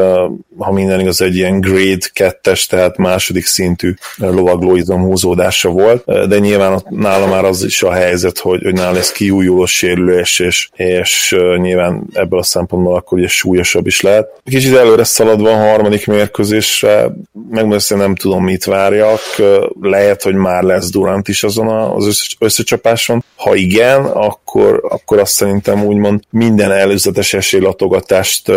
ha 0.59 0.73
minden 0.73 1.01
igaz, 1.01 1.21
egy 1.21 1.37
ilyen 1.37 1.61
grade 1.61 2.07
kettes, 2.13 2.67
tehát 2.67 2.97
második 2.97 3.45
szintű 3.45 3.95
lovaglóizom 4.17 5.03
húzódása 5.03 5.69
volt, 5.69 6.29
de 6.29 6.39
nyilván 6.39 6.83
nála 6.89 7.27
már 7.27 7.45
az 7.45 7.65
is 7.65 7.83
a 7.83 7.93
helyzet, 7.93 8.39
hogy, 8.39 8.63
hogy 8.63 8.73
nála 8.73 8.99
ez 8.99 9.13
kiújuló 9.13 9.67
sérülés, 9.67 10.39
és, 10.39 10.69
és 10.75 11.37
nyilván 11.57 12.05
ebből 12.13 12.39
a 12.39 12.43
szempontból 12.43 12.97
akkor 12.97 13.19
ugye 13.19 13.29
súlyosabb 13.29 13.87
is 13.87 14.01
lehet. 14.01 14.29
Kicsit 14.45 14.77
előre 14.77 15.05
szaladva 15.05 15.51
a 15.51 15.69
harmadik 15.69 16.07
mérkőzésre, 16.07 17.13
megmondom, 17.51 17.99
nem 17.99 18.15
tudom, 18.15 18.45
mit 18.45 18.65
várjak, 18.65 19.21
lehet, 19.81 20.23
hogy 20.23 20.35
már 20.35 20.63
lesz 20.63 20.91
Durant 20.91 21.29
is 21.29 21.43
azon 21.43 21.69
az 21.69 22.37
összecsapáson. 22.39 23.25
Ha 23.37 23.55
igen, 23.55 24.05
akkor, 24.05 24.81
akkor 24.89 25.19
azt 25.19 25.33
szerintem 25.33 25.85
úgymond 25.85 26.21
minden 26.31 26.73
előzetes 26.73 27.35
esélylatogatást 27.35 28.53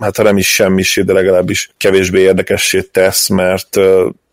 hát 0.00 0.16
ha 0.16 0.22
nem 0.22 0.36
is 0.36 0.54
semmisé, 0.54 1.02
de 1.02 1.12
legalábbis 1.12 1.70
kevésbé 1.76 2.20
érdekessé 2.20 2.82
tesz, 2.82 3.28
mert 3.28 3.76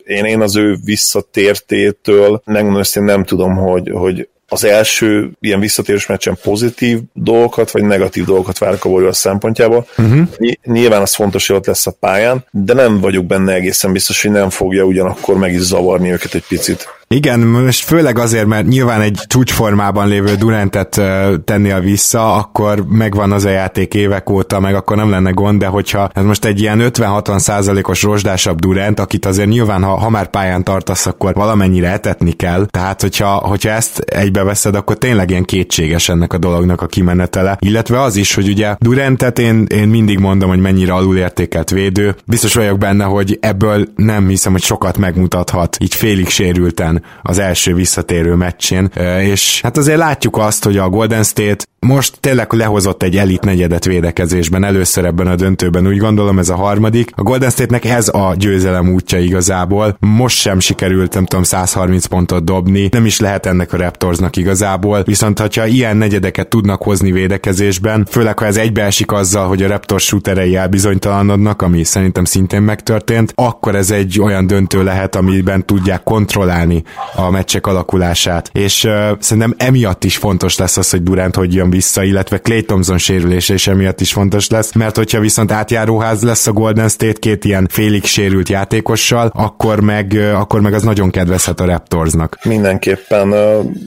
én, 0.03 0.25
én 0.25 0.41
az 0.41 0.55
ő 0.55 0.77
visszatértétől 0.83 2.41
megmondom 2.45 3.03
nem 3.03 3.23
tudom, 3.23 3.55
hogy, 3.55 3.91
hogy 3.93 4.27
az 4.49 4.63
első 4.63 5.31
ilyen 5.39 5.59
visszatérős 5.59 6.05
meccsen 6.05 6.37
pozitív 6.43 6.99
dolgokat, 7.13 7.71
vagy 7.71 7.83
negatív 7.83 8.25
dolgokat 8.25 8.57
várok 8.57 8.85
a 8.85 8.89
Warriors 8.89 9.17
szempontjából. 9.17 9.87
Uh-huh. 9.97 10.27
Nyilván 10.63 11.01
az 11.01 11.15
fontos, 11.15 11.47
hogy 11.47 11.55
ott 11.55 11.65
lesz 11.65 11.87
a 11.87 11.95
pályán, 11.99 12.45
de 12.51 12.73
nem 12.73 12.99
vagyok 12.99 13.25
benne 13.25 13.53
egészen 13.53 13.93
biztos, 13.93 14.21
hogy 14.21 14.31
nem 14.31 14.49
fogja 14.49 14.83
ugyanakkor 14.83 15.37
meg 15.37 15.53
is 15.53 15.61
zavarni 15.61 16.11
őket 16.11 16.33
egy 16.33 16.45
picit. 16.47 16.98
Igen, 17.15 17.39
most 17.39 17.83
főleg 17.83 18.17
azért, 18.17 18.45
mert 18.45 18.67
nyilván 18.67 19.01
egy 19.01 19.19
csúcsformában 19.27 20.07
lévő 20.07 20.35
Durantet 20.35 21.01
tennél 21.45 21.79
vissza, 21.79 22.33
akkor 22.33 22.85
megvan 22.89 23.31
az 23.31 23.45
a 23.45 23.49
játék 23.49 23.93
évek 23.93 24.29
óta, 24.29 24.59
meg 24.59 24.75
akkor 24.75 24.97
nem 24.97 25.09
lenne 25.09 25.29
gond, 25.29 25.59
de 25.59 25.67
hogyha 25.67 26.09
ez 26.13 26.23
most 26.23 26.45
egy 26.45 26.61
ilyen 26.61 26.79
50-60 26.81 27.39
százalékos 27.39 28.03
rozsdásabb 28.03 28.59
Durant, 28.59 28.99
akit 28.99 29.25
azért 29.25 29.49
nyilván, 29.49 29.83
ha, 29.83 29.97
ha 29.97 30.09
már 30.09 30.29
pályán 30.29 30.63
tartasz, 30.63 31.05
akkor 31.05 31.33
valamennyire 31.33 31.91
etetni 31.91 32.31
kell. 32.31 32.65
Tehát, 32.65 33.01
hogyha, 33.01 33.33
hogyha 33.33 33.69
ezt 33.69 33.99
egybeveszed, 33.99 34.75
akkor 34.75 34.97
tényleg 34.97 35.29
ilyen 35.29 35.45
kétséges 35.45 36.09
ennek 36.09 36.33
a 36.33 36.37
dolognak 36.37 36.81
a 36.81 36.87
kimenetele. 36.87 37.57
Illetve 37.59 38.01
az 38.01 38.15
is, 38.15 38.33
hogy 38.33 38.49
ugye 38.49 38.75
Durantet 38.79 39.39
én, 39.39 39.65
én 39.69 39.87
mindig 39.87 40.19
mondom, 40.19 40.49
hogy 40.49 40.59
mennyire 40.59 40.93
alulértékelt 40.93 41.69
védő. 41.69 42.15
Biztos 42.25 42.53
vagyok 42.53 42.77
benne, 42.77 43.03
hogy 43.03 43.37
ebből 43.41 43.87
nem 43.95 44.27
hiszem, 44.27 44.51
hogy 44.51 44.63
sokat 44.63 44.97
megmutathat, 44.97 45.77
így 45.79 45.95
félig 45.95 46.29
sérülten 46.29 46.97
az 47.21 47.39
első 47.39 47.73
visszatérő 47.73 48.33
meccsén. 48.33 48.85
És 49.21 49.61
hát 49.61 49.77
azért 49.77 49.97
látjuk 49.97 50.37
azt, 50.37 50.63
hogy 50.63 50.77
a 50.77 50.89
Golden 50.89 51.23
State 51.23 51.65
most 51.79 52.17
tényleg 52.19 52.53
lehozott 52.53 53.03
egy 53.03 53.17
elit 53.17 53.41
negyedet 53.41 53.85
védekezésben, 53.85 54.63
először 54.63 55.05
ebben 55.05 55.27
a 55.27 55.35
döntőben, 55.35 55.87
úgy 55.87 55.97
gondolom 55.97 56.39
ez 56.39 56.49
a 56.49 56.55
harmadik. 56.55 57.11
A 57.15 57.23
Golden 57.23 57.49
State-nek 57.49 57.85
ez 57.85 58.07
a 58.07 58.33
győzelem 58.37 58.93
útja 58.93 59.19
igazából. 59.19 59.97
Most 59.99 60.37
sem 60.37 60.59
sikerült, 60.59 61.13
nem 61.13 61.25
tudom, 61.25 61.43
130 61.43 62.05
pontot 62.05 62.43
dobni, 62.43 62.89
nem 62.91 63.05
is 63.05 63.19
lehet 63.19 63.45
ennek 63.45 63.73
a 63.73 63.77
Raptorsnak 63.77 64.35
igazából, 64.35 65.03
viszont 65.03 65.39
ha 65.39 65.65
ilyen 65.65 65.97
negyedeket 65.97 66.47
tudnak 66.47 66.83
hozni 66.83 67.11
védekezésben, 67.11 68.05
főleg 68.09 68.39
ha 68.39 68.45
ez 68.45 68.57
egybeesik 68.57 69.11
azzal, 69.11 69.47
hogy 69.47 69.63
a 69.63 69.67
Raptors 69.67 70.05
shooterei 70.05 70.55
elbizonytalanodnak, 70.55 71.61
ami 71.61 71.83
szerintem 71.83 72.25
szintén 72.25 72.61
megtörtént, 72.61 73.31
akkor 73.35 73.75
ez 73.75 73.91
egy 73.91 74.19
olyan 74.21 74.47
döntő 74.47 74.83
lehet, 74.83 75.15
amiben 75.15 75.65
tudják 75.65 76.03
kontrollálni 76.03 76.83
a 77.15 77.29
meccsek 77.29 77.67
alakulását. 77.67 78.49
És 78.53 78.83
uh, 78.83 78.93
szerintem 79.19 79.53
emiatt 79.57 80.03
is 80.03 80.17
fontos 80.17 80.57
lesz 80.57 80.77
az, 80.77 80.89
hogy 80.89 81.03
Durant 81.03 81.35
hogy 81.35 81.53
jön 81.53 81.68
vissza, 81.69 82.03
illetve 82.03 82.37
Clay 82.37 82.61
Thompson 82.61 82.97
sérülése 82.97 83.53
is 83.53 83.67
emiatt 83.67 84.01
is 84.01 84.11
fontos 84.11 84.49
lesz, 84.49 84.73
mert 84.73 84.95
hogyha 84.95 85.19
viszont 85.19 85.51
átjáróház 85.51 86.21
lesz 86.21 86.47
a 86.47 86.51
Golden 86.51 86.89
State 86.89 87.19
két 87.19 87.45
ilyen 87.45 87.67
félig 87.71 88.03
sérült 88.03 88.49
játékossal, 88.49 89.31
akkor 89.33 89.79
meg, 89.79 90.19
akkor 90.33 90.61
meg 90.61 90.73
az 90.73 90.83
nagyon 90.83 91.11
kedvezhet 91.11 91.59
a 91.59 91.65
Raptorsnak. 91.65 92.37
Mindenképpen 92.43 93.33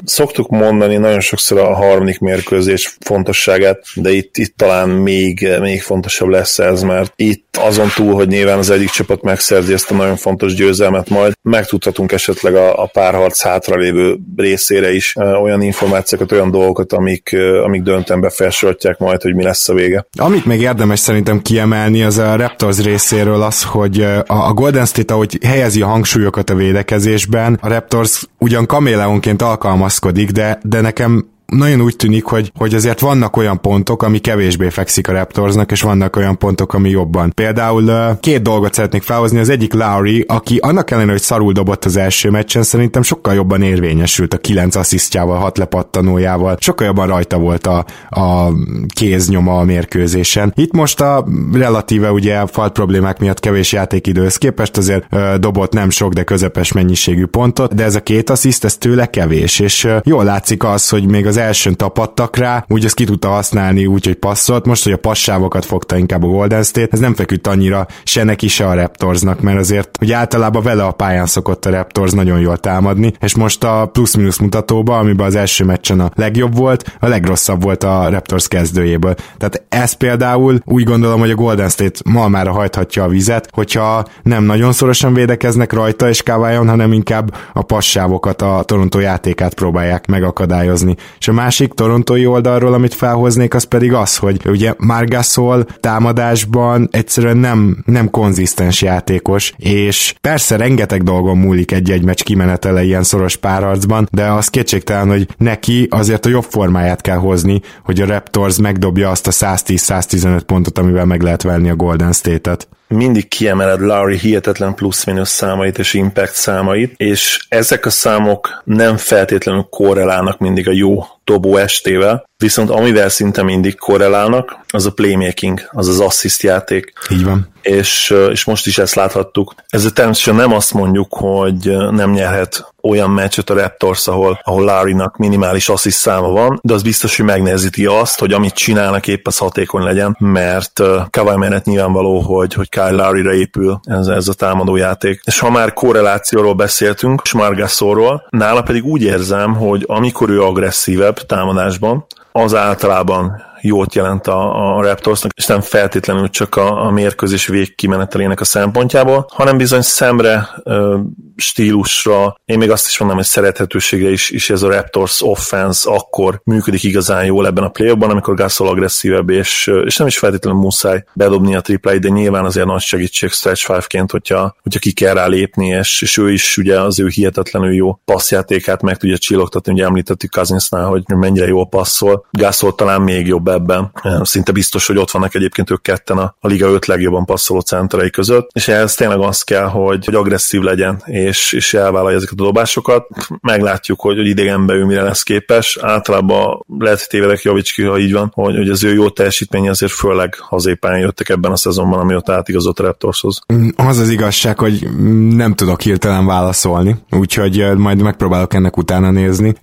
szoktuk 0.04 0.48
mondani 0.48 0.96
nagyon 0.96 1.20
sokszor 1.20 1.58
a 1.58 1.74
harmadik 1.74 2.18
mérkőzés 2.18 2.96
fontosságát, 3.00 3.78
de 3.94 4.10
itt, 4.10 4.36
itt 4.36 4.56
talán 4.56 4.88
még, 4.88 5.48
még 5.60 5.82
fontosabb 5.82 6.28
lesz 6.28 6.58
ez, 6.58 6.82
mert 6.82 7.12
itt 7.16 7.56
azon 7.60 7.88
túl, 7.94 8.14
hogy 8.14 8.28
nyilván 8.28 8.58
az 8.58 8.70
egyik 8.70 8.88
csapat 8.88 9.22
megszerzi 9.22 9.72
ezt 9.72 9.90
a 9.90 9.94
nagyon 9.94 10.16
fontos 10.16 10.54
győzelmet, 10.54 11.08
majd 11.08 11.32
megtudhatunk 11.42 12.12
esetleg 12.12 12.54
a, 12.54 12.82
a 12.82 12.86
párharc 12.86 13.42
hátralévő 13.42 14.18
részére 14.36 14.92
is 14.94 15.16
olyan 15.16 15.62
információkat, 15.62 16.32
olyan 16.32 16.50
dolgokat, 16.50 16.92
amik, 16.92 17.36
amik 17.64 17.71
döntően 17.80 18.20
befelsorolják 18.20 18.98
majd, 18.98 19.22
hogy 19.22 19.34
mi 19.34 19.42
lesz 19.42 19.68
a 19.68 19.74
vége. 19.74 20.06
Amit 20.18 20.44
még 20.44 20.60
érdemes 20.60 20.98
szerintem 20.98 21.42
kiemelni, 21.42 22.02
az 22.02 22.18
a 22.18 22.36
Raptors 22.36 22.78
részéről 22.78 23.42
az, 23.42 23.62
hogy 23.62 24.06
a 24.26 24.52
Golden 24.52 24.84
State, 24.84 25.14
ahogy 25.14 25.38
helyezi 25.44 25.82
a 25.82 25.86
hangsúlyokat 25.86 26.50
a 26.50 26.54
védekezésben, 26.54 27.58
a 27.62 27.68
Raptors 27.68 28.24
ugyan 28.38 28.66
kaméleonként 28.66 29.42
alkalmazkodik, 29.42 30.30
de, 30.30 30.58
de 30.62 30.80
nekem 30.80 31.31
nagyon 31.56 31.80
úgy 31.80 31.96
tűnik, 31.96 32.24
hogy, 32.24 32.52
hogy 32.56 32.74
azért 32.74 33.00
vannak 33.00 33.36
olyan 33.36 33.60
pontok, 33.60 34.02
ami 34.02 34.18
kevésbé 34.18 34.68
fekszik 34.68 35.08
a 35.08 35.12
Raptorsnak, 35.12 35.70
és 35.70 35.82
vannak 35.82 36.16
olyan 36.16 36.38
pontok, 36.38 36.74
ami 36.74 36.90
jobban. 36.90 37.32
Például 37.34 38.16
két 38.20 38.42
dolgot 38.42 38.74
szeretnék 38.74 39.02
felhozni, 39.02 39.38
az 39.38 39.48
egyik 39.48 39.72
Lowry, 39.72 40.24
aki 40.28 40.56
annak 40.56 40.90
ellenére, 40.90 41.12
hogy 41.12 41.22
szarul 41.22 41.52
dobott 41.52 41.84
az 41.84 41.96
első 41.96 42.30
meccsen, 42.30 42.62
szerintem 42.62 43.02
sokkal 43.02 43.34
jobban 43.34 43.62
érvényesült 43.62 44.34
a 44.34 44.38
kilenc 44.38 44.74
asszisztjával, 44.76 45.38
hat 45.38 45.58
lepattanójával, 45.58 46.56
sokkal 46.60 46.86
jobban 46.86 47.06
rajta 47.06 47.38
volt 47.38 47.66
a, 47.66 47.84
a 48.08 48.52
kéznyoma 48.94 49.58
a 49.58 49.64
mérkőzésen. 49.64 50.52
Itt 50.56 50.72
most 50.72 51.00
a 51.00 51.26
relatíve 51.52 52.12
ugye 52.12 52.46
falt 52.46 52.72
problémák 52.72 53.18
miatt 53.18 53.40
kevés 53.40 53.72
játékidőhöz 53.72 54.36
képest 54.36 54.76
azért 54.76 55.06
ö, 55.10 55.34
dobott 55.38 55.72
nem 55.72 55.90
sok, 55.90 56.12
de 56.12 56.22
közepes 56.22 56.72
mennyiségű 56.72 57.26
pontot, 57.26 57.74
de 57.74 57.84
ez 57.84 57.94
a 57.94 58.02
két 58.02 58.30
assziszt, 58.30 58.64
ez 58.64 58.76
tőle 58.76 59.06
kevés, 59.06 59.58
és 59.58 59.84
ö, 59.84 59.96
jól 60.04 60.24
látszik 60.24 60.64
az, 60.64 60.88
hogy 60.88 61.06
még 61.06 61.26
az 61.26 61.36
elsőn 61.42 61.76
tapadtak 61.76 62.36
rá, 62.36 62.64
úgy 62.68 62.84
ezt 62.84 62.94
ki 62.94 63.04
tudta 63.04 63.28
használni 63.28 63.86
úgy, 63.86 64.04
hogy 64.04 64.14
passzolt. 64.14 64.66
Most, 64.66 64.84
hogy 64.84 64.92
a 64.92 64.96
passávokat 64.96 65.64
fogta 65.64 65.96
inkább 65.96 66.22
a 66.22 66.26
Golden 66.26 66.62
State, 66.62 66.88
ez 66.90 66.98
nem 66.98 67.14
feküdt 67.14 67.46
annyira 67.46 67.86
se 68.04 68.24
neki, 68.24 68.48
se 68.48 68.66
a 68.66 68.74
Raptorsnak, 68.74 69.40
mert 69.40 69.58
azért, 69.58 69.96
hogy 69.98 70.12
általában 70.12 70.62
vele 70.62 70.84
a 70.84 70.90
pályán 70.90 71.26
szokott 71.26 71.66
a 71.66 71.70
Raptors 71.70 72.12
nagyon 72.12 72.40
jól 72.40 72.56
támadni, 72.56 73.12
és 73.20 73.34
most 73.34 73.64
a 73.64 73.86
plusz-minusz 73.92 74.38
mutatóban, 74.38 74.98
amiben 74.98 75.26
az 75.26 75.34
első 75.34 75.64
meccsen 75.64 76.00
a 76.00 76.10
legjobb 76.14 76.56
volt, 76.56 76.96
a 77.00 77.08
legrosszabb 77.08 77.62
volt 77.62 77.84
a 77.84 78.08
Raptors 78.10 78.48
kezdőjéből. 78.48 79.14
Tehát 79.14 79.62
ez 79.68 79.92
például 79.92 80.60
úgy 80.64 80.84
gondolom, 80.84 81.20
hogy 81.20 81.30
a 81.30 81.34
Golden 81.34 81.68
State 81.68 82.00
ma 82.04 82.28
már 82.28 82.46
hajthatja 82.46 83.04
a 83.04 83.08
vizet, 83.08 83.48
hogyha 83.52 84.04
nem 84.22 84.44
nagyon 84.44 84.72
szorosan 84.72 85.14
védekeznek 85.14 85.72
rajta 85.72 86.08
és 86.08 86.22
Kawaion, 86.22 86.68
hanem 86.68 86.92
inkább 86.92 87.34
a 87.52 87.62
passávokat, 87.62 88.42
a 88.42 88.62
Toronto 88.64 88.98
játékát 88.98 89.54
próbálják 89.54 90.06
megakadályozni. 90.06 90.96
És 91.18 91.28
a 91.32 91.34
másik 91.34 91.72
torontói 91.72 92.26
oldalról, 92.26 92.72
amit 92.72 92.94
felhoznék, 92.94 93.54
az 93.54 93.64
pedig 93.64 93.92
az, 93.92 94.16
hogy 94.16 94.40
ugye 94.46 94.74
Margasol 94.78 95.66
támadásban 95.80 96.88
egyszerűen 96.90 97.36
nem, 97.36 97.82
nem 97.86 98.10
konzisztens 98.10 98.82
játékos, 98.82 99.52
és 99.56 100.14
persze 100.20 100.56
rengeteg 100.56 101.02
dolgon 101.02 101.38
múlik 101.38 101.72
egy-egy 101.72 102.04
meccs 102.04 102.22
kimenetele 102.22 102.84
ilyen 102.84 103.02
szoros 103.02 103.36
párharcban, 103.36 104.08
de 104.10 104.26
az 104.26 104.48
kétségtelen, 104.48 105.08
hogy 105.08 105.28
neki 105.36 105.86
azért 105.90 106.26
a 106.26 106.28
jobb 106.28 106.46
formáját 106.48 107.00
kell 107.00 107.16
hozni, 107.16 107.60
hogy 107.84 108.00
a 108.00 108.06
Raptors 108.06 108.58
megdobja 108.58 109.10
azt 109.10 109.26
a 109.26 109.30
110-115 109.30 110.40
pontot, 110.46 110.78
amivel 110.78 111.04
meg 111.04 111.22
lehet 111.22 111.42
venni 111.42 111.68
a 111.68 111.76
Golden 111.76 112.12
State-et 112.12 112.68
mindig 112.92 113.28
kiemeled 113.28 113.80
Larry 113.80 114.18
hihetetlen 114.18 114.74
plusz-minusz 114.74 115.30
számait 115.30 115.78
és 115.78 115.94
impact 115.94 116.34
számait, 116.34 116.94
és 116.96 117.46
ezek 117.48 117.86
a 117.86 117.90
számok 117.90 118.62
nem 118.64 118.96
feltétlenül 118.96 119.66
korrelálnak 119.70 120.38
mindig 120.38 120.68
a 120.68 120.72
jó 120.72 121.04
dobó 121.24 121.56
estével, 121.56 122.24
viszont 122.42 122.70
amivel 122.70 123.08
szinte 123.08 123.42
mindig 123.42 123.78
korrelálnak, 123.78 124.58
az 124.68 124.86
a 124.86 124.90
playmaking, 124.90 125.60
az 125.70 125.88
az 125.88 126.00
assist 126.00 126.42
játék. 126.42 126.92
Így 127.10 127.24
van. 127.24 127.50
És, 127.62 128.14
és 128.30 128.44
most 128.44 128.66
is 128.66 128.78
ezt 128.78 128.94
láthattuk. 128.94 129.54
Ezzel 129.68 129.90
természetesen 129.90 130.34
nem 130.34 130.52
azt 130.52 130.72
mondjuk, 130.72 131.14
hogy 131.14 131.76
nem 131.90 132.10
nyerhet 132.10 132.72
olyan 132.82 133.10
meccset 133.10 133.50
a 133.50 133.54
Raptors, 133.54 134.06
ahol, 134.06 134.40
ahol 134.44 134.64
Larry-nak 134.64 135.16
minimális 135.16 135.68
assziszt 135.68 135.98
száma 135.98 136.28
van, 136.28 136.60
de 136.62 136.74
az 136.74 136.82
biztos, 136.82 137.16
hogy 137.16 137.26
megnehezíti 137.26 137.86
azt, 137.86 138.18
hogy 138.18 138.32
amit 138.32 138.54
csinálnak 138.54 139.06
épp 139.06 139.26
az 139.26 139.38
hatékony 139.38 139.82
legyen, 139.82 140.16
mert 140.18 140.80
Kawhi 141.10 141.36
mellett 141.36 141.64
nyilvánvaló, 141.64 142.20
hogy, 142.20 142.54
hogy 142.54 142.68
Kyle 142.68 142.90
Larry-ra 142.90 143.32
épül 143.32 143.80
ez, 143.84 144.06
ez 144.06 144.28
a 144.28 144.34
támadó 144.34 144.76
játék. 144.76 145.20
És 145.24 145.38
ha 145.38 145.50
már 145.50 145.72
korrelációról 145.72 146.54
beszéltünk, 146.54 147.20
és 147.24 147.32
Margasszorról, 147.32 148.26
nála 148.30 148.62
pedig 148.62 148.84
úgy 148.84 149.02
érzem, 149.02 149.54
hogy 149.54 149.84
amikor 149.86 150.30
ő 150.30 150.42
agresszívebb 150.42 151.18
támadásban, 151.26 152.06
az 152.32 152.54
általában 152.54 153.42
jót 153.60 153.94
jelent 153.94 154.26
a, 154.26 154.76
a 154.76 154.82
Raptorsnak, 154.82 155.32
és 155.34 155.46
nem 155.46 155.60
feltétlenül 155.60 156.30
csak 156.30 156.56
a, 156.56 156.86
a 156.86 156.90
mérkőzés 156.90 157.46
végkimenetelének 157.46 158.40
a 158.40 158.44
szempontjából, 158.44 159.26
hanem 159.28 159.56
bizony 159.56 159.80
szemre, 159.80 160.48
ö, 160.62 160.98
stílusra, 161.42 162.36
én 162.44 162.58
még 162.58 162.70
azt 162.70 162.86
is 162.86 162.98
mondom, 162.98 163.16
hogy 163.16 163.26
szerethetőségre 163.26 164.10
is, 164.10 164.30
is 164.30 164.50
ez 164.50 164.62
a 164.62 164.68
Raptors 164.68 165.22
offense 165.22 165.90
akkor 165.90 166.40
működik 166.44 166.82
igazán 166.82 167.24
jól 167.24 167.46
ebben 167.46 167.64
a 167.64 167.68
play 167.68 167.90
amikor 167.90 168.34
Gasol 168.34 168.68
agresszívebb, 168.68 169.30
és, 169.30 169.70
és 169.84 169.96
nem 169.96 170.06
is 170.06 170.18
feltétlenül 170.18 170.60
muszáj 170.60 171.04
bedobni 171.14 171.54
a 171.54 171.60
tripláit, 171.60 172.00
de 172.00 172.08
nyilván 172.08 172.44
azért 172.44 172.66
nagy 172.66 172.80
segítség 172.80 173.30
stretch 173.30 173.64
five-ként, 173.64 174.10
hogyha, 174.10 174.56
hogyha 174.62 174.78
ki 174.78 174.92
kell 174.92 175.14
rá 175.14 175.26
lépni, 175.26 175.66
és, 175.66 176.02
és 176.02 176.16
ő 176.16 176.32
is 176.32 176.56
ugye 176.56 176.80
az 176.80 177.00
ő 177.00 177.08
hihetetlenül 177.08 177.74
jó 177.74 178.00
passzjátékát 178.04 178.82
meg 178.82 178.96
tudja 178.96 179.18
csillogtatni, 179.18 179.72
ugye 179.72 179.84
említettük 179.84 180.32
Cousinsnál, 180.32 180.86
hogy 180.86 181.02
mennyire 181.06 181.46
jó 181.46 181.64
passzol. 181.64 182.26
Gasol 182.30 182.74
talán 182.74 183.00
még 183.00 183.26
jobb 183.26 183.48
ebben. 183.48 183.92
Szinte 184.22 184.52
biztos, 184.52 184.86
hogy 184.86 184.98
ott 184.98 185.10
vannak 185.10 185.34
egyébként 185.34 185.70
ők 185.70 185.82
ketten 185.82 186.18
a, 186.18 186.36
a 186.40 186.46
liga 186.46 186.66
öt 186.66 186.86
legjobban 186.86 187.24
passzoló 187.24 187.60
centerei 187.60 188.10
között, 188.10 188.48
és 188.52 188.68
ehhez 188.68 188.94
tényleg 188.94 189.18
az 189.18 189.42
kell, 189.42 189.66
hogy, 189.66 190.04
hogy 190.04 190.14
agresszív 190.14 190.60
legyen, 190.60 191.02
és, 191.04 191.31
és 191.52 191.74
elvállalja 191.74 192.16
ezeket 192.16 192.40
a 192.40 192.42
dobásokat. 192.42 193.06
Meglátjuk, 193.40 194.00
hogy, 194.00 194.16
hogy 194.16 194.26
idegenben 194.26 194.76
ő 194.76 194.84
mire 194.84 195.02
lesz 195.02 195.22
képes. 195.22 195.78
Általában 195.80 196.64
lehet 196.78 197.08
tévedek 197.08 197.42
Javicski, 197.42 197.82
ha 197.82 197.98
így 197.98 198.12
van, 198.12 198.30
hogy, 198.34 198.56
hogy 198.56 198.68
az 198.68 198.84
ő 198.84 198.94
jó 198.94 199.08
teljesítménye 199.08 199.70
azért 199.70 199.92
főleg 199.92 200.36
hazépán 200.38 200.98
jöttek 200.98 201.28
ebben 201.28 201.52
a 201.52 201.56
szezonban, 201.56 202.00
ami 202.00 202.14
ott 202.14 202.30
átigazott 202.30 202.78
a 202.78 202.82
Raptorshoz. 202.82 203.38
Az 203.76 203.98
az 203.98 204.08
igazság, 204.08 204.58
hogy 204.58 204.88
nem 205.28 205.54
tudok 205.54 205.80
hirtelen 205.80 206.26
válaszolni, 206.26 206.96
úgyhogy 207.10 207.76
majd 207.76 208.02
megpróbálok 208.02 208.54
ennek 208.54 208.76
utána 208.76 209.10
nézni. 209.10 209.54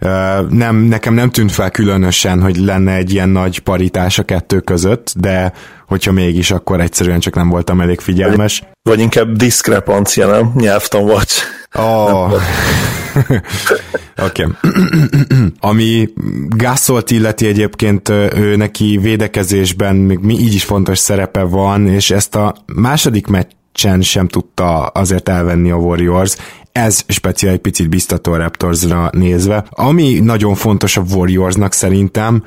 Nem, 0.49 0.75
nekem 0.75 1.13
nem 1.13 1.31
tűnt 1.31 1.51
fel 1.51 1.71
különösen, 1.71 2.41
hogy 2.41 2.57
lenne 2.57 2.95
egy 2.95 3.13
ilyen 3.13 3.29
nagy 3.29 3.59
paritás 3.59 4.19
a 4.19 4.23
kettő 4.23 4.59
között, 4.59 5.13
de 5.17 5.53
hogyha 5.88 6.11
mégis, 6.11 6.51
akkor 6.51 6.81
egyszerűen 6.81 7.19
csak 7.19 7.35
nem 7.35 7.49
voltam 7.49 7.81
elég 7.81 7.99
figyelmes. 7.99 8.63
Vagy 8.89 8.99
inkább 8.99 9.31
diszkrepancia, 9.31 10.27
nem? 10.27 10.51
Nyelvtan 10.55 11.05
vagy. 11.05 11.27
Oh. 11.77 12.33
Oké. 14.25 14.47
Ami 15.59 16.09
Gasolt 16.47 17.11
illeti 17.11 17.47
egyébként, 17.47 18.09
ő 18.09 18.55
neki 18.55 18.97
védekezésben 19.01 19.95
még 19.95 20.19
mi 20.19 20.33
így 20.33 20.53
is 20.53 20.63
fontos 20.63 20.97
szerepe 20.97 21.43
van, 21.43 21.88
és 21.88 22.11
ezt 22.11 22.35
a 22.35 22.55
második 22.65 23.27
meccsen 23.27 24.01
sem 24.01 24.27
tudta 24.27 24.85
azért 24.85 25.29
elvenni 25.29 25.71
a 25.71 25.75
Warriors 25.75 26.35
ez 26.79 27.03
speciál 27.07 27.53
egy 27.53 27.59
picit 27.59 27.89
biztató 27.89 28.31
a 28.31 28.38
Raptorsra 28.38 29.09
nézve. 29.12 29.65
Ami 29.69 30.19
nagyon 30.19 30.55
fontos 30.55 30.98
a 30.98 31.03
Warriorsnak 31.13 31.74
szerintem, 31.74 32.43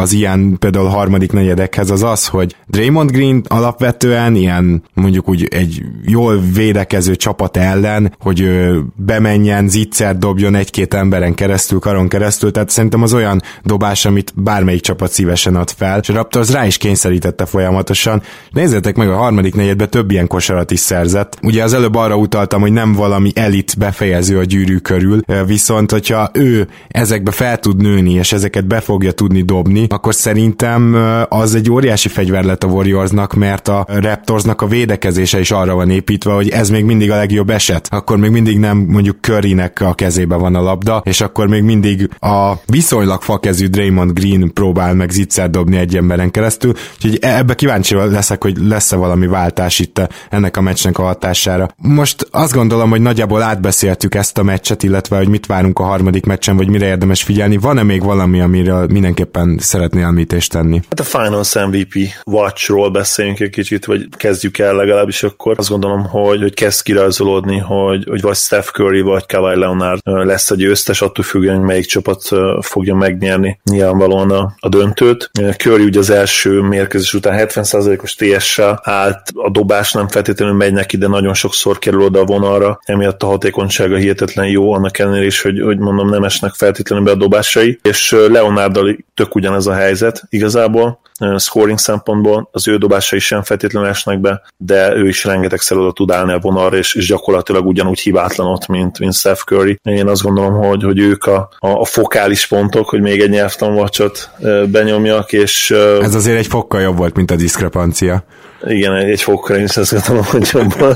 az 0.00 0.12
ilyen 0.12 0.56
például 0.58 0.88
harmadik 0.88 1.32
negyedekhez 1.32 1.90
az 1.90 2.02
az, 2.02 2.26
hogy 2.26 2.56
Draymond 2.66 3.10
Green 3.10 3.42
alapvetően 3.48 4.34
ilyen 4.34 4.82
mondjuk 4.94 5.28
úgy 5.28 5.48
egy 5.50 5.82
jól 6.06 6.40
védekező 6.54 7.16
csapat 7.16 7.56
ellen, 7.56 8.16
hogy 8.20 8.48
bemenjen, 8.96 9.68
zicser 9.68 10.18
dobjon 10.18 10.54
egy-két 10.54 10.94
emberen 10.94 11.34
keresztül, 11.34 11.78
karon 11.78 12.08
keresztül, 12.08 12.50
tehát 12.50 12.70
szerintem 12.70 13.02
az 13.02 13.14
olyan 13.14 13.42
dobás, 13.62 14.04
amit 14.04 14.32
bármelyik 14.36 14.80
csapat 14.80 15.12
szívesen 15.12 15.56
ad 15.56 15.70
fel, 15.70 15.98
és 15.98 16.08
a 16.08 16.12
Raptors 16.12 16.50
rá 16.50 16.66
is 16.66 16.76
kényszerítette 16.76 17.46
folyamatosan. 17.46 18.22
Nézzétek 18.50 18.96
meg, 18.96 19.08
a 19.08 19.16
harmadik 19.16 19.54
negyedben 19.54 19.90
több 19.90 20.10
ilyen 20.10 20.26
kosarat 20.26 20.70
is 20.70 20.80
szerzett. 20.80 21.38
Ugye 21.42 21.62
az 21.62 21.72
előbb 21.72 21.94
arra 21.94 22.16
utaltam, 22.16 22.60
hogy 22.60 22.72
nem 22.72 22.92
valami 22.92 23.30
elit 23.34 23.61
befejező 23.74 24.38
a 24.38 24.44
gyűrű 24.44 24.76
körül, 24.76 25.20
viszont 25.46 25.90
hogyha 25.90 26.30
ő 26.32 26.68
ezekbe 26.88 27.30
fel 27.30 27.58
tud 27.58 27.76
nőni, 27.76 28.12
és 28.12 28.32
ezeket 28.32 28.66
be 28.66 28.80
fogja 28.80 29.12
tudni 29.12 29.42
dobni, 29.42 29.86
akkor 29.88 30.14
szerintem 30.14 30.96
az 31.28 31.54
egy 31.54 31.70
óriási 31.70 32.08
fegyver 32.08 32.44
lett 32.44 32.64
a 32.64 32.66
Warriorsnak, 32.66 33.34
mert 33.34 33.68
a 33.68 33.86
Raptorsnak 33.88 34.60
a 34.60 34.66
védekezése 34.66 35.38
is 35.38 35.50
arra 35.50 35.74
van 35.74 35.90
építve, 35.90 36.32
hogy 36.32 36.48
ez 36.48 36.70
még 36.70 36.84
mindig 36.84 37.10
a 37.10 37.16
legjobb 37.16 37.50
eset. 37.50 37.88
Akkor 37.90 38.16
még 38.16 38.30
mindig 38.30 38.58
nem 38.58 38.78
mondjuk 38.78 39.16
Currynek 39.20 39.80
a 39.80 39.94
kezébe 39.94 40.36
van 40.36 40.54
a 40.54 40.62
labda, 40.62 41.02
és 41.04 41.20
akkor 41.20 41.48
még 41.48 41.62
mindig 41.62 42.08
a 42.18 42.52
viszonylag 42.66 43.22
fakezű 43.22 43.66
Draymond 43.66 44.12
Green 44.12 44.52
próbál 44.52 44.94
meg 44.94 45.10
zicser 45.10 45.50
dobni 45.50 45.76
egy 45.76 45.96
emberen 45.96 46.30
keresztül, 46.30 46.72
úgyhogy 46.94 47.18
e- 47.20 47.36
ebbe 47.36 47.54
kíváncsi 47.54 47.94
leszek, 47.94 48.42
hogy 48.42 48.56
lesz-e 48.58 48.96
valami 48.96 49.26
váltás 49.26 49.78
itt 49.78 50.00
ennek 50.30 50.56
a 50.56 50.60
meccsnek 50.60 50.98
a 50.98 51.02
hatására. 51.02 51.68
Most 51.76 52.26
azt 52.30 52.52
gondolom, 52.52 52.90
hogy 52.90 53.00
nagyjából 53.00 53.42
átbeszéltük 53.52 54.14
ezt 54.14 54.38
a 54.38 54.42
meccset, 54.42 54.82
illetve 54.82 55.16
hogy 55.16 55.28
mit 55.28 55.46
várunk 55.46 55.78
a 55.78 55.82
harmadik 55.82 56.24
meccsen, 56.24 56.56
vagy 56.56 56.68
mire 56.68 56.86
érdemes 56.86 57.22
figyelni. 57.22 57.56
Van-e 57.56 57.82
még 57.82 58.02
valami, 58.02 58.40
amiről 58.40 58.86
mindenképpen 58.86 59.58
szeretnél 59.60 60.04
említést 60.04 60.52
tenni? 60.52 60.80
Hát 60.88 61.00
a 61.00 61.02
Finals 61.02 61.54
MVP 61.54 61.94
Watchról 62.24 62.90
beszéljünk 62.90 63.40
egy 63.40 63.50
kicsit, 63.50 63.84
vagy 63.84 64.08
kezdjük 64.16 64.58
el 64.58 64.74
legalábbis 64.74 65.22
akkor. 65.22 65.54
Azt 65.58 65.68
gondolom, 65.68 66.04
hogy, 66.04 66.40
hogy 66.40 66.54
kezd 66.54 66.82
kirajzolódni, 66.82 67.58
hogy, 67.58 68.04
hogy 68.08 68.20
vagy 68.20 68.36
Steph 68.36 68.66
Curry, 68.66 69.00
vagy 69.00 69.26
Kawhi 69.26 69.58
Leonard 69.58 70.00
lesz 70.04 70.50
a 70.50 70.54
győztes, 70.54 71.02
attól 71.02 71.24
függően, 71.24 71.56
hogy 71.56 71.66
melyik 71.66 71.86
csapat 71.86 72.28
fogja 72.60 72.94
megnyerni 72.94 73.60
nyilvánvalóan 73.70 74.30
a, 74.30 74.54
a 74.58 74.68
döntőt. 74.68 75.30
Curry 75.56 75.84
ugye 75.84 75.98
az 75.98 76.10
első 76.10 76.60
mérkőzés 76.60 77.14
után 77.14 77.46
70%-os 77.48 78.14
TS-sel 78.14 78.80
állt, 78.84 79.22
a 79.34 79.50
dobás 79.50 79.92
nem 79.92 80.08
feltétlenül 80.08 80.54
megy 80.54 80.72
neki, 80.72 80.96
de 80.96 81.08
nagyon 81.08 81.34
sokszor 81.34 81.78
kerül 81.78 82.02
oda 82.02 82.20
a 82.20 82.24
vonalra, 82.24 82.80
emiatt 82.84 83.22
a 83.22 83.26
hatékonysága 83.32 83.96
hihetetlen 83.96 84.46
jó, 84.46 84.72
annak 84.72 84.98
ellenére 84.98 85.24
is, 85.24 85.40
hogy, 85.40 85.60
hogy 85.60 85.78
mondom, 85.78 86.08
nem 86.08 86.24
esnek 86.24 86.52
feltétlenül 86.54 87.04
be 87.04 87.10
a 87.10 87.14
dobásai, 87.14 87.78
és 87.82 88.16
Leonarddal 88.28 88.96
tök 89.14 89.34
ugyanez 89.34 89.66
a 89.66 89.74
helyzet 89.74 90.22
igazából, 90.28 91.00
scoring 91.36 91.78
szempontból, 91.78 92.48
az 92.52 92.68
ő 92.68 92.76
dobásai 92.76 93.18
sem 93.18 93.42
feltétlenül 93.42 93.88
esnek 93.88 94.20
be, 94.20 94.42
de 94.56 94.94
ő 94.94 95.08
is 95.08 95.24
rengetegszer 95.24 95.76
oda 95.76 95.92
tud 95.92 96.10
állni 96.10 96.32
a 96.32 96.38
vonalra, 96.38 96.76
és, 96.76 96.94
és 96.94 97.06
gyakorlatilag 97.06 97.66
ugyanúgy 97.66 98.00
hibátlan 98.00 98.46
ott, 98.46 98.66
mint, 98.66 98.98
mint 98.98 99.14
Steph 99.14 99.40
Curry. 99.40 99.78
Én 99.82 100.08
azt 100.08 100.22
gondolom, 100.22 100.54
hogy, 100.54 100.82
hogy 100.82 100.98
ők 100.98 101.26
a, 101.26 101.48
a, 101.58 101.68
a 101.68 101.84
fokális 101.84 102.46
pontok, 102.46 102.88
hogy 102.88 103.00
még 103.00 103.20
egy 103.20 103.30
nyelvtanvacsot 103.30 104.30
benyomjak, 104.70 105.32
és... 105.32 105.70
Ez 106.00 106.14
azért 106.14 106.38
egy 106.38 106.46
fokkal 106.46 106.80
jobb 106.80 106.96
volt, 106.96 107.16
mint 107.16 107.30
a 107.30 107.36
diszkrepancia. 107.36 108.24
Igen, 108.66 108.94
egy 108.94 109.22
fokkal 109.22 109.56
én 109.56 109.64
is 109.64 109.76
azt 109.76 109.92
gondolom, 109.92 110.24
hogy 110.24 110.48
jobban 110.52 110.94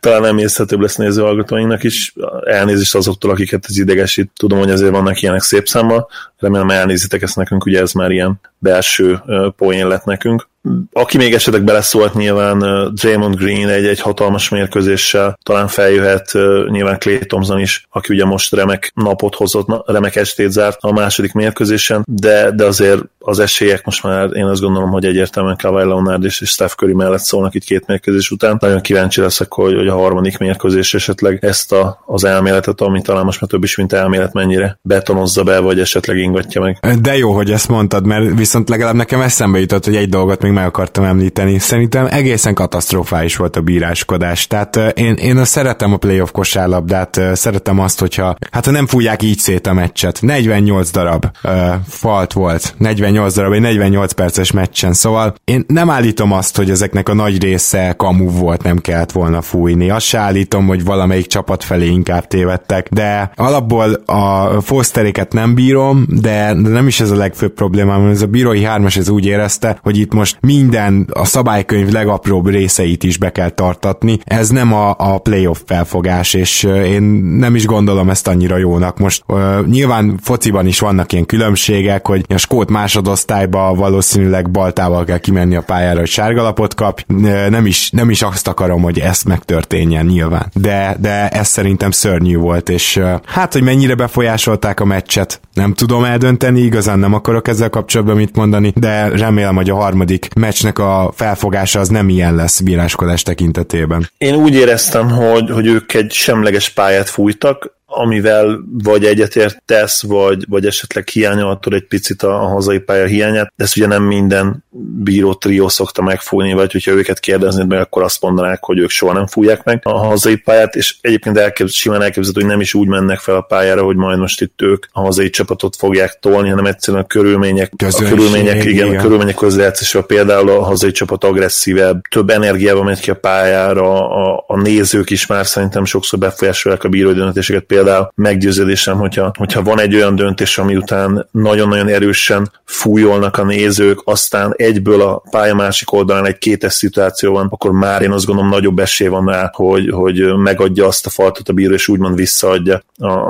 talán 0.00 0.24
emészhetőbb 0.24 0.80
lesz 0.80 0.96
nézőhallgatóinknak 0.96 1.82
is. 1.82 2.14
Elnézést 2.44 2.94
azoktól, 2.94 3.30
akiket 3.30 3.64
ez 3.68 3.78
idegesít. 3.78 4.30
Tudom, 4.36 4.58
hogy 4.58 4.70
azért 4.70 4.90
vannak 4.90 5.22
ilyenek 5.22 5.42
szép 5.42 5.68
számmal. 5.68 6.08
Remélem 6.38 6.70
elnézitek 6.70 7.22
ezt 7.22 7.36
nekünk, 7.36 7.64
ugye 7.66 7.80
ez 7.80 7.92
már 7.92 8.10
ilyen 8.10 8.40
belső 8.58 9.22
poén 9.56 9.88
lett 9.88 10.04
nekünk. 10.04 10.48
Aki 10.92 11.16
még 11.16 11.34
esetleg 11.34 11.62
beleszólt, 11.62 12.14
nyilván 12.14 12.58
Draymond 12.94 13.34
Green 13.36 13.68
egy, 13.68 13.86
egy 13.86 14.00
hatalmas 14.00 14.48
mérkőzéssel 14.48 15.38
talán 15.42 15.68
feljöhet, 15.68 16.32
nyilván 16.68 16.98
Clay 16.98 17.18
Thompson 17.18 17.60
is, 17.60 17.86
aki 17.90 18.14
ugye 18.14 18.24
most 18.24 18.54
remek 18.54 18.92
napot 18.94 19.34
hozott, 19.34 19.82
remek 19.86 20.16
estét 20.16 20.50
zárt 20.50 20.78
a 20.80 20.92
második 20.92 21.32
mérkőzésen, 21.32 22.02
de, 22.06 22.50
de 22.50 22.64
azért 22.64 23.02
az 23.26 23.38
esélyek 23.38 23.84
most 23.84 24.02
már 24.02 24.28
én 24.32 24.44
azt 24.44 24.60
gondolom, 24.60 24.90
hogy 24.90 25.04
egyértelműen 25.04 25.56
Kawhi 25.62 25.84
Leonard 25.84 26.24
és 26.24 26.42
Steph 26.44 26.74
Curry 26.74 26.92
mellett 26.92 27.20
szólnak 27.20 27.54
itt 27.54 27.64
két 27.64 27.86
mérkőzés 27.86 28.30
után. 28.30 28.56
Nagyon 28.60 28.80
kíváncsi 28.80 29.20
leszek, 29.20 29.52
hogy, 29.52 29.74
hogy 29.74 29.88
a 29.88 29.94
harmadik 29.94 30.38
mérkőzés 30.38 30.94
esetleg 30.94 31.44
ezt 31.44 31.72
a, 31.72 32.02
az 32.06 32.24
elméletet, 32.24 32.80
ami 32.80 33.02
talán 33.02 33.24
most 33.24 33.40
már 33.40 33.50
több 33.50 33.62
is, 33.62 33.76
mint 33.76 33.92
elmélet, 33.92 34.32
mennyire 34.32 34.78
betonozza 34.82 35.42
be, 35.42 35.58
vagy 35.58 35.80
esetleg 35.80 36.18
ingatja 36.18 36.60
meg. 36.60 36.78
De 37.00 37.16
jó, 37.16 37.32
hogy 37.32 37.50
ezt 37.50 37.68
mondtad, 37.68 38.06
mert 38.06 38.38
viszont 38.38 38.68
legalább 38.68 38.94
nekem 38.94 39.20
eszembe 39.20 39.58
jutott, 39.58 39.84
hogy 39.84 39.96
egy 39.96 40.08
dolgot 40.08 40.42
még 40.42 40.52
meg 40.52 40.66
akartam 40.66 41.04
említeni. 41.04 41.58
Szerintem 41.58 42.06
egészen 42.10 42.54
katasztrofális 42.54 43.36
volt 43.36 43.56
a 43.56 43.60
bíráskodás. 43.60 44.46
Tehát 44.46 44.76
én, 44.94 45.14
én 45.14 45.44
szeretem 45.44 45.92
a 45.92 45.96
playoff 45.96 46.30
kosárlabdát, 46.30 47.20
szeretem 47.32 47.78
azt, 47.80 48.00
hogyha 48.00 48.36
hát 48.50 48.64
ha 48.64 48.70
nem 48.70 48.86
fújják 48.86 49.22
így 49.22 49.38
szét 49.38 49.66
a 49.66 49.72
meccset. 49.72 50.22
48 50.22 50.90
darab 50.90 51.26
uh, 51.44 51.50
falt 51.88 52.32
volt, 52.32 52.74
48 53.14 53.34
darab, 53.34 53.52
egy 53.52 53.60
48 53.60 54.12
perces 54.12 54.50
meccsen, 54.50 54.92
szóval 54.92 55.34
én 55.44 55.64
nem 55.66 55.90
állítom 55.90 56.32
azt, 56.32 56.56
hogy 56.56 56.70
ezeknek 56.70 57.08
a 57.08 57.14
nagy 57.14 57.42
része 57.42 57.94
kamu 57.96 58.30
volt, 58.30 58.62
nem 58.62 58.78
kellett 58.78 59.12
volna 59.12 59.42
fújni. 59.42 59.90
Azt 59.90 60.06
se 60.06 60.18
állítom, 60.18 60.66
hogy 60.66 60.84
valamelyik 60.84 61.26
csapat 61.26 61.64
felé 61.64 61.86
inkább 61.86 62.26
tévedtek, 62.26 62.88
de 62.90 63.30
alapból 63.36 63.92
a 63.92 64.60
foszteréket 64.60 65.32
nem 65.32 65.54
bírom, 65.54 66.06
de 66.08 66.52
nem 66.52 66.86
is 66.86 67.00
ez 67.00 67.10
a 67.10 67.16
legfőbb 67.16 67.52
problémám, 67.52 68.06
ez 68.06 68.22
a 68.22 68.26
bírói 68.26 68.62
hármas 68.62 68.96
ez 68.96 69.08
úgy 69.08 69.26
érezte, 69.26 69.78
hogy 69.82 69.98
itt 69.98 70.12
most 70.12 70.36
minden 70.40 71.08
a 71.12 71.24
szabálykönyv 71.24 71.92
legapróbb 71.92 72.48
részeit 72.48 73.02
is 73.02 73.18
be 73.18 73.32
kell 73.32 73.50
tartatni. 73.50 74.18
Ez 74.24 74.48
nem 74.48 74.72
a, 74.72 74.94
a 74.98 75.18
playoff 75.18 75.58
felfogás, 75.66 76.34
és 76.34 76.62
én 76.62 77.02
nem 77.38 77.54
is 77.54 77.66
gondolom 77.66 78.10
ezt 78.10 78.28
annyira 78.28 78.56
jónak. 78.56 78.98
Most 78.98 79.22
uh, 79.26 79.66
nyilván 79.66 80.18
fociban 80.22 80.66
is 80.66 80.78
vannak 80.78 81.12
ilyen 81.12 81.26
különbségek, 81.26 82.06
hogy 82.06 82.24
a 82.28 82.36
skót 82.36 82.70
másodosztályba 83.04 83.74
valószínűleg 83.74 84.50
baltával 84.50 85.04
kell 85.04 85.18
kimenni 85.18 85.56
a 85.56 85.60
pályára, 85.60 85.98
hogy 85.98 86.08
sárgalapot 86.08 86.74
kap. 86.74 87.00
Nem 87.48 87.66
is, 87.66 87.90
nem 87.90 88.10
is 88.10 88.22
azt 88.22 88.48
akarom, 88.48 88.82
hogy 88.82 88.98
ezt 88.98 89.24
megtörténjen 89.24 90.06
nyilván. 90.06 90.50
De, 90.54 90.96
de 91.00 91.28
ez 91.28 91.48
szerintem 91.48 91.90
szörnyű 91.90 92.36
volt, 92.36 92.68
és 92.68 93.00
hát, 93.24 93.52
hogy 93.52 93.62
mennyire 93.62 93.94
befolyásolták 93.94 94.80
a 94.80 94.84
meccset, 94.84 95.40
nem 95.54 95.74
tudom 95.74 96.04
eldönteni, 96.04 96.60
igazán 96.60 96.98
nem 96.98 97.14
akarok 97.14 97.48
ezzel 97.48 97.70
kapcsolatban 97.70 98.16
mit 98.16 98.36
mondani, 98.36 98.72
de 98.76 99.08
remélem, 99.08 99.56
hogy 99.56 99.70
a 99.70 99.74
harmadik 99.74 100.28
meccsnek 100.34 100.78
a 100.78 101.12
felfogása 101.14 101.80
az 101.80 101.88
nem 101.88 102.08
ilyen 102.08 102.34
lesz 102.34 102.60
bíráskodás 102.60 103.22
tekintetében. 103.22 104.10
Én 104.18 104.34
úgy 104.34 104.54
éreztem, 104.54 105.10
hogy, 105.10 105.50
hogy 105.50 105.66
ők 105.66 105.94
egy 105.94 106.12
semleges 106.12 106.68
pályát 106.68 107.08
fújtak, 107.08 107.72
amivel 107.94 108.64
vagy 108.82 109.04
egyetértesz, 109.04 110.02
vagy, 110.02 110.44
vagy 110.48 110.66
esetleg 110.66 111.08
hiányoltod 111.08 111.72
egy 111.72 111.86
picit 111.86 112.22
a, 112.22 112.42
a 112.42 112.48
hazai 112.48 112.78
pálya 112.78 113.06
hiányát, 113.06 113.52
ezt 113.56 113.76
ugye 113.76 113.86
nem 113.86 114.02
minden 114.02 114.64
bíró 115.02 115.34
trió 115.34 115.68
szokta 115.68 116.02
megfújni, 116.02 116.52
vagy 116.52 116.72
hogyha 116.72 116.90
őket 116.90 117.20
kérdeznéd 117.20 117.66
meg, 117.66 117.80
akkor 117.80 118.02
azt 118.02 118.20
mondanák, 118.20 118.64
hogy 118.64 118.78
ők 118.78 118.90
soha 118.90 119.12
nem 119.12 119.26
fújják 119.26 119.64
meg 119.64 119.80
a 119.82 120.06
hazai 120.06 120.36
pályát, 120.36 120.74
és 120.74 120.94
egyébként 121.00 121.38
elképz, 121.38 121.72
simán 121.72 122.02
elképzelhető, 122.02 122.40
hogy 122.40 122.50
nem 122.50 122.60
is 122.60 122.74
úgy 122.74 122.88
mennek 122.88 123.18
fel 123.18 123.36
a 123.36 123.40
pályára, 123.40 123.82
hogy 123.82 123.96
majd 123.96 124.18
most 124.18 124.40
itt 124.40 124.62
ők 124.62 124.86
a 124.92 125.00
hazai 125.00 125.30
csapatot 125.30 125.76
fogják 125.76 126.18
tolni, 126.20 126.48
hanem 126.48 126.66
egyszerűen 126.66 127.02
a 127.02 127.06
körülmények, 127.06 127.72
Közönség, 127.76 128.12
a 128.12 128.16
körülmények, 128.16 128.64
igen, 128.64 128.86
igen. 128.86 128.98
a 128.98 129.02
körülmények 129.02 129.34
közrejátszása, 129.34 130.02
például 130.02 130.50
a 130.50 130.62
hazai 130.62 130.90
csapat 130.90 131.24
agresszívebb, 131.24 132.00
több 132.10 132.30
energiával 132.30 132.84
megy 132.84 133.00
ki 133.00 133.10
a 133.10 133.14
pályára, 133.14 134.08
a, 134.08 134.44
a 134.46 134.60
nézők 134.60 135.10
is 135.10 135.26
már 135.26 135.46
szerintem 135.46 135.84
sokszor 135.84 136.18
befolyásolják 136.18 136.84
a 136.84 136.88
bírói 136.88 137.14
döntéseket, 137.14 137.62
például 137.62 137.83
például 137.84 138.12
meggyőződésem, 138.14 138.98
hogyha, 138.98 139.32
hogyha 139.38 139.62
van 139.62 139.80
egy 139.80 139.94
olyan 139.94 140.16
döntés, 140.16 140.58
ami 140.58 140.76
után 140.76 141.28
nagyon-nagyon 141.30 141.88
erősen 141.88 142.50
fújolnak 142.64 143.36
a 143.36 143.44
nézők, 143.44 144.00
aztán 144.04 144.52
egyből 144.56 145.00
a 145.00 145.22
pálya 145.30 145.54
másik 145.54 145.92
oldalán 145.92 146.26
egy 146.26 146.38
kétes 146.38 146.72
szituáció 146.72 147.32
van, 147.32 147.46
akkor 147.50 147.72
már 147.72 148.02
én 148.02 148.10
azt 148.10 148.26
gondolom 148.26 148.50
nagyobb 148.50 148.78
esély 148.78 149.08
van 149.08 149.26
rá, 149.26 149.50
hogy, 149.54 149.90
hogy 149.90 150.36
megadja 150.36 150.86
azt 150.86 151.06
a 151.06 151.10
faltot 151.10 151.48
a 151.48 151.52
bíró, 151.52 151.72
és 151.72 151.88
úgymond 151.88 152.16
visszaadja 152.16 152.82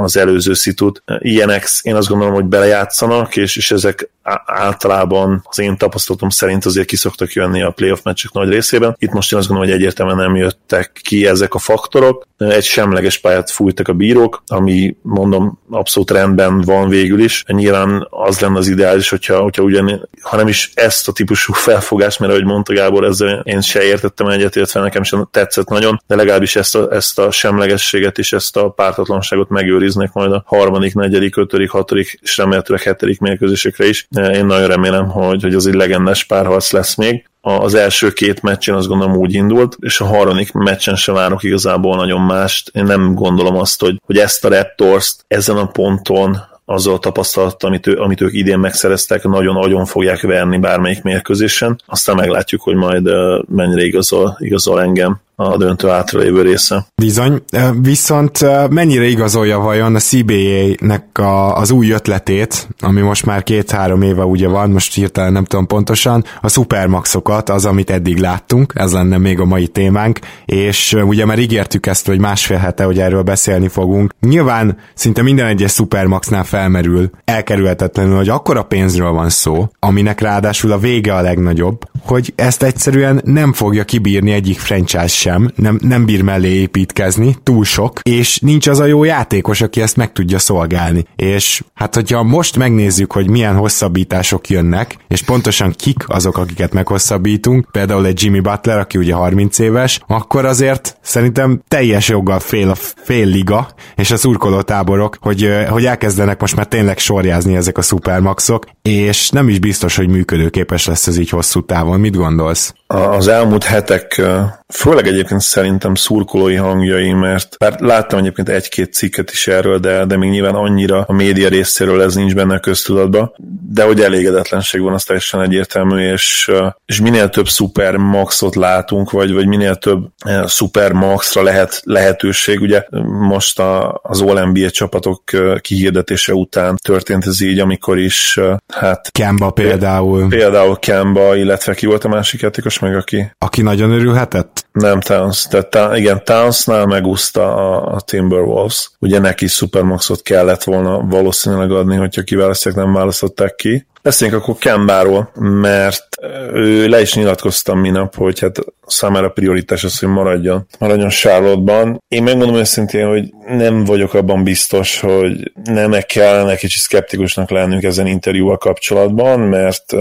az 0.03 0.17
előző 0.17 0.55
szitut. 0.55 1.03
Ilyenek 1.19 1.69
én 1.83 1.95
azt 1.95 2.09
gondolom, 2.09 2.35
hogy 2.35 2.45
belejátszanak, 2.45 3.37
és, 3.37 3.57
és 3.57 3.71
ezek 3.71 4.09
általában 4.45 5.43
az 5.45 5.59
én 5.59 5.77
tapasztalatom 5.77 6.29
szerint 6.29 6.65
azért 6.65 6.87
kiszoktak 6.87 7.33
jönni 7.33 7.63
a 7.63 7.71
playoff 7.71 8.03
meccsek 8.03 8.33
nagy 8.33 8.49
részében. 8.49 8.97
Itt 8.99 9.13
most 9.13 9.33
én 9.33 9.39
azt 9.39 9.49
gondolom, 9.49 9.73
hogy 9.73 9.81
egyértelműen 9.81 10.17
nem 10.17 10.37
jöttek 10.37 11.01
ki 11.03 11.27
ezek 11.27 11.55
a 11.55 11.59
faktorok. 11.59 12.27
Egy 12.37 12.65
semleges 12.65 13.19
pályát 13.19 13.51
fújtak 13.51 13.89
a 13.89 13.93
bírók, 13.93 14.43
ami 14.47 14.97
mondom 15.03 15.59
abszolút 15.71 16.11
rendben 16.11 16.61
van 16.61 16.89
végül 16.89 17.21
is. 17.21 17.45
Nyilván 17.47 18.07
az 18.11 18.41
lenne 18.41 18.59
az 18.59 18.69
ideális, 18.69 19.09
hogyha, 19.09 19.41
hogyha 19.41 19.63
ugyan, 19.63 20.09
ha 20.21 20.37
nem 20.37 20.49
is 20.49 20.71
ezt 20.75 21.09
a 21.09 21.13
típusú 21.13 21.53
felfogást, 21.53 22.19
mert 22.19 22.33
ahogy 22.33 22.45
mondta 22.45 22.75
Gábor, 22.75 23.05
ezzel 23.05 23.43
én 23.45 23.61
se 23.61 23.83
értettem 23.83 24.27
egyet, 24.27 24.57
illetve 24.57 24.81
nekem 24.81 25.03
sem 25.03 25.29
tetszett 25.31 25.69
nagyon, 25.69 26.03
de 26.07 26.15
legalábbis 26.15 26.57
ezt 26.57 26.77
a, 26.77 26.93
ezt 26.93 27.19
a 27.19 27.31
semlegességet 27.31 28.19
és 28.19 28.33
ezt 28.33 28.57
a 28.57 28.69
pártatlanságot 28.69 29.49
megőriznek 29.49 30.13
majd 30.13 30.33
a 30.33 30.43
harmadik, 30.47 30.95
negyedik, 30.95 31.37
ötödik, 31.37 31.71
hatodik 31.71 32.19
és 32.23 32.37
remélhetőleg 32.37 32.83
hetedik 32.83 33.21
mérkőzésekre 33.21 33.87
is. 33.87 34.07
Én 34.35 34.47
nagyon 34.47 34.67
remélem, 34.67 35.09
hogy, 35.09 35.43
hogy 35.43 35.55
az 35.55 35.67
egy 35.67 35.75
legendás 35.75 36.25
párharc 36.25 36.73
lesz 36.73 36.95
még 36.95 37.25
az 37.47 37.75
első 37.75 38.13
két 38.13 38.43
meccsen 38.43 38.75
azt 38.75 38.89
gondolom 38.89 39.17
úgy 39.17 39.35
indult, 39.35 39.77
és 39.81 40.01
a 40.01 40.05
harmadik 40.05 40.53
meccsen 40.53 40.97
sem 40.97 41.15
várok 41.15 41.43
igazából 41.43 41.97
nagyon 41.97 42.21
mást. 42.21 42.71
Én 42.75 42.85
nem 42.85 43.15
gondolom 43.15 43.57
azt, 43.57 43.81
hogy, 43.81 44.01
hogy 44.05 44.19
ezt 44.19 44.45
a 44.45 44.49
Raptors-t 44.49 45.25
ezen 45.29 45.57
a 45.57 45.67
ponton 45.67 46.39
azzal 46.65 46.95
a 46.95 46.99
tapasztalat, 46.99 47.65
amit, 47.65 47.87
ő, 47.87 47.97
amit 47.97 48.21
ők 48.21 48.33
idén 48.33 48.59
megszereztek, 48.59 49.25
nagyon-nagyon 49.25 49.85
fogják 49.85 50.21
verni 50.21 50.59
bármelyik 50.59 51.03
mérkőzésen. 51.03 51.81
Aztán 51.87 52.17
meglátjuk, 52.17 52.63
hogy 52.63 52.75
majd 52.75 53.09
mennyire 53.49 53.83
igazol, 53.83 54.37
igazol 54.39 54.81
engem 54.81 55.21
a 55.37 55.57
döntő 55.57 55.89
átralévő 55.89 56.43
része. 56.43 56.87
Bizony, 56.95 57.43
viszont 57.83 58.39
mennyire 58.71 59.05
igazolja 59.05 59.59
vajon 59.59 59.95
a 59.95 59.99
CBA-nek 59.99 61.19
a, 61.19 61.57
az 61.57 61.71
új 61.71 61.91
ötletét, 61.91 62.69
ami 62.81 63.01
most 63.01 63.27
már 63.27 63.43
két-három 63.43 64.03
éve 64.03 64.25
ugye 64.25 64.49
van, 64.49 64.71
most 64.71 64.95
hirtelen 64.95 65.33
nem 65.33 65.45
tudom 65.45 65.67
pontosan, 65.67 66.25
a 66.41 66.49
supermaxokat, 66.49 67.49
az, 67.49 67.65
amit 67.65 67.91
eddig 67.91 68.19
láttunk, 68.19 68.73
ez 68.77 68.93
lenne 68.93 69.19
még 69.19 69.41
a 69.41 69.45
mai 69.45 69.67
témánk, 69.67 70.19
és 70.45 70.97
ugye 71.05 71.25
már 71.25 71.39
ígértük 71.39 71.87
ezt, 71.87 72.07
hogy 72.07 72.19
másfél 72.19 72.57
hete, 72.57 72.85
hogy 72.85 72.99
erről 72.99 73.23
beszélni 73.23 73.69
fogunk. 73.69 74.15
Nyilván 74.21 74.77
szinte 74.95 75.23
minden 75.23 75.47
egyes 75.47 75.73
supermaxnál 75.73 76.45
felmerül 76.45 77.11
elkerülhetetlenül, 77.25 78.17
hogy 78.17 78.29
akkora 78.29 78.63
pénzről 78.63 79.11
van 79.11 79.29
szó, 79.29 79.69
aminek 79.79 80.21
ráadásul 80.21 80.73
a 80.73 80.79
vége 80.79 81.15
a 81.15 81.21
legnagyobb, 81.21 81.89
hogy 82.03 82.33
ezt 82.37 82.63
egyszerűen 82.63 83.21
nem 83.25 83.53
fogja 83.53 83.85
kibírni 83.85 84.33
egyik 84.33 84.59
franchise 84.59 85.24
sem, 85.25 85.51
nem, 85.57 85.79
nem 85.83 86.05
bír 86.05 86.23
mellé 86.23 86.49
építkezni, 86.49 87.37
túl 87.43 87.65
sok, 87.65 88.01
és 88.03 88.39
nincs 88.39 88.67
az 88.67 88.79
a 88.79 88.85
jó 88.85 89.05
játékos, 89.05 89.61
aki 89.61 89.81
ezt 89.81 89.97
meg 89.97 90.13
tudja 90.13 90.39
szolgálni. 90.39 91.05
És 91.17 91.63
hát, 91.75 91.95
hogyha 91.95 92.23
most 92.23 92.57
megnézzük, 92.57 93.13
hogy 93.13 93.31
milyen 93.31 93.57
hosszabbítások 93.57 94.49
jönnek, 94.49 94.97
és 95.09 95.23
pontosan 95.23 95.73
kik 95.77 96.05
azok, 96.07 96.39
akiket 96.39 96.73
meghosszabbítunk, 96.73 97.69
például 97.71 98.07
egy 98.07 98.23
Jimmy 98.23 98.41
Butler, 98.41 98.79
aki 98.79 98.99
ugye 98.99 99.15
30 99.15 99.59
éves, 99.59 100.01
akkor 100.07 100.45
azért 100.45 100.97
szerintem 101.03 101.63
teljes 101.69 102.09
joggal 102.09 102.41
fél 102.41 102.71
a 102.71 102.75
fél 103.05 103.27
liga, 103.27 103.69
és 103.97 104.11
a 104.11 104.17
szurkoló 104.17 104.61
táborok, 104.61 105.17
hogy, 105.21 105.49
hogy 105.69 105.85
elkezdenek 105.85 106.41
most 106.41 106.57
már 106.57 106.67
tényleg 106.67 106.99
sorjázni 106.99 107.57
ezek 107.57 107.79
a 107.79 107.83
supermaxok, 107.83 108.67
és 108.83 109.31
nem 109.31 109.49
is 109.49 109.59
biztos, 109.59 109.97
hogy 109.97 110.09
működőképes 110.09 110.87
lesz 110.87 111.07
ez 111.07 111.19
így 111.19 111.31
hosszú 111.31 111.65
távon. 111.65 112.01
Mit 112.01 112.17
gondolsz? 112.17 112.75
Az 112.87 113.29
elmúlt 113.29 113.65
hetek, 113.65 114.23
főleg 114.69 115.07
egyébként 115.07 115.41
szerintem 115.41 115.95
szurkolói 115.95 116.55
hangjai, 116.55 117.13
mert 117.13 117.57
bár 117.59 117.81
láttam 117.81 118.19
egyébként 118.19 118.49
egy-két 118.49 118.93
cikket 118.93 119.31
is 119.31 119.47
erről, 119.47 119.79
de, 119.79 120.05
de 120.05 120.17
még 120.17 120.31
nyilván 120.31 120.55
annyira 120.55 121.05
a 121.09 121.13
média 121.13 121.49
részéről 121.49 122.03
ez 122.03 122.15
nincs 122.15 122.35
benne 122.35 122.55
a 122.55 122.61
köztudatban, 122.61 123.35
de 123.71 123.85
hogy 123.85 124.01
elégedetlenség 124.01 124.81
van, 124.81 124.93
az 124.93 125.05
teljesen 125.05 125.41
egyértelmű, 125.41 126.13
és, 126.13 126.51
és 126.87 127.01
minél 127.01 127.29
több 127.29 127.49
szuper 127.49 127.97
maxot 127.97 128.55
látunk, 128.55 129.11
vagy, 129.11 129.33
vagy 129.33 129.47
minél 129.47 129.75
több 129.75 130.07
szuper 130.45 130.93
maxra 130.93 131.43
lehet 131.43 131.81
lehetőség, 131.85 132.61
ugye 132.61 132.85
most 133.29 133.59
a, 133.59 134.01
az 134.03 134.21
All-NBA 134.21 134.71
csapatok 134.71 135.23
kihirdetése 135.61 136.35
után 136.35 136.77
történt 136.83 137.27
ez 137.27 137.41
így, 137.41 137.59
amikor 137.59 137.99
is 137.99 138.41
hát... 138.75 139.11
Kemba 139.13 139.51
például. 139.51 140.29
Például 140.29 140.79
Kemba, 140.79 141.37
illetve 141.37 141.75
ki 141.75 141.87
volt 141.87 142.05
a 142.05 142.09
másik 142.09 142.41
játékos 142.41 142.79
meg, 142.85 142.97
aki... 142.97 143.31
Aki 143.39 143.63
nagyon 143.63 143.91
örülhetett? 143.91 144.67
Nem 144.73 145.01
Towns, 145.01 145.47
tehát 145.51 145.97
igen, 145.97 146.25
Townsnál 146.25 146.87
megúszta 146.87 147.55
a, 147.55 147.95
a 147.95 148.01
Timberwolves. 148.01 148.91
Ugye 148.99 149.19
neki 149.19 149.47
Supermaxot 149.47 150.23
kellett 150.23 150.63
volna 150.63 151.01
valószínűleg 151.01 151.71
adni, 151.71 151.97
hogyha 151.97 152.23
kiválasztják, 152.23 152.75
nem 152.75 152.93
választották 152.93 153.55
ki. 153.55 153.87
Beszéljünk 154.03 154.43
akkor 154.43 154.57
Kembáról, 154.59 155.31
mert 155.41 156.07
ő 156.53 156.89
le 156.89 157.01
is 157.01 157.15
nyilatkoztam 157.15 157.79
minap, 157.79 158.15
hogy 158.15 158.41
hát 158.41 158.59
számára 158.87 159.29
prioritás 159.29 159.85
az, 159.85 159.99
hogy 159.99 160.09
maradjon, 160.09 160.67
maradjon 160.79 161.09
Charlotte-ban. 161.09 162.03
Én 162.09 162.23
megmondom 162.23 162.57
őszintén, 162.57 163.07
hogy 163.07 163.33
nem 163.49 163.85
vagyok 163.85 164.15
abban 164.15 164.45
biztos, 164.45 165.01
hogy 165.01 165.53
nem 165.65 165.93
-e 165.93 166.01
kellene 166.01 166.57
kicsit 166.57 166.81
szkeptikusnak 166.81 167.51
lennünk 167.51 167.83
ezen 167.83 168.07
interjúval 168.07 168.59
kapcsolatban, 168.59 169.41
mert 169.41 169.93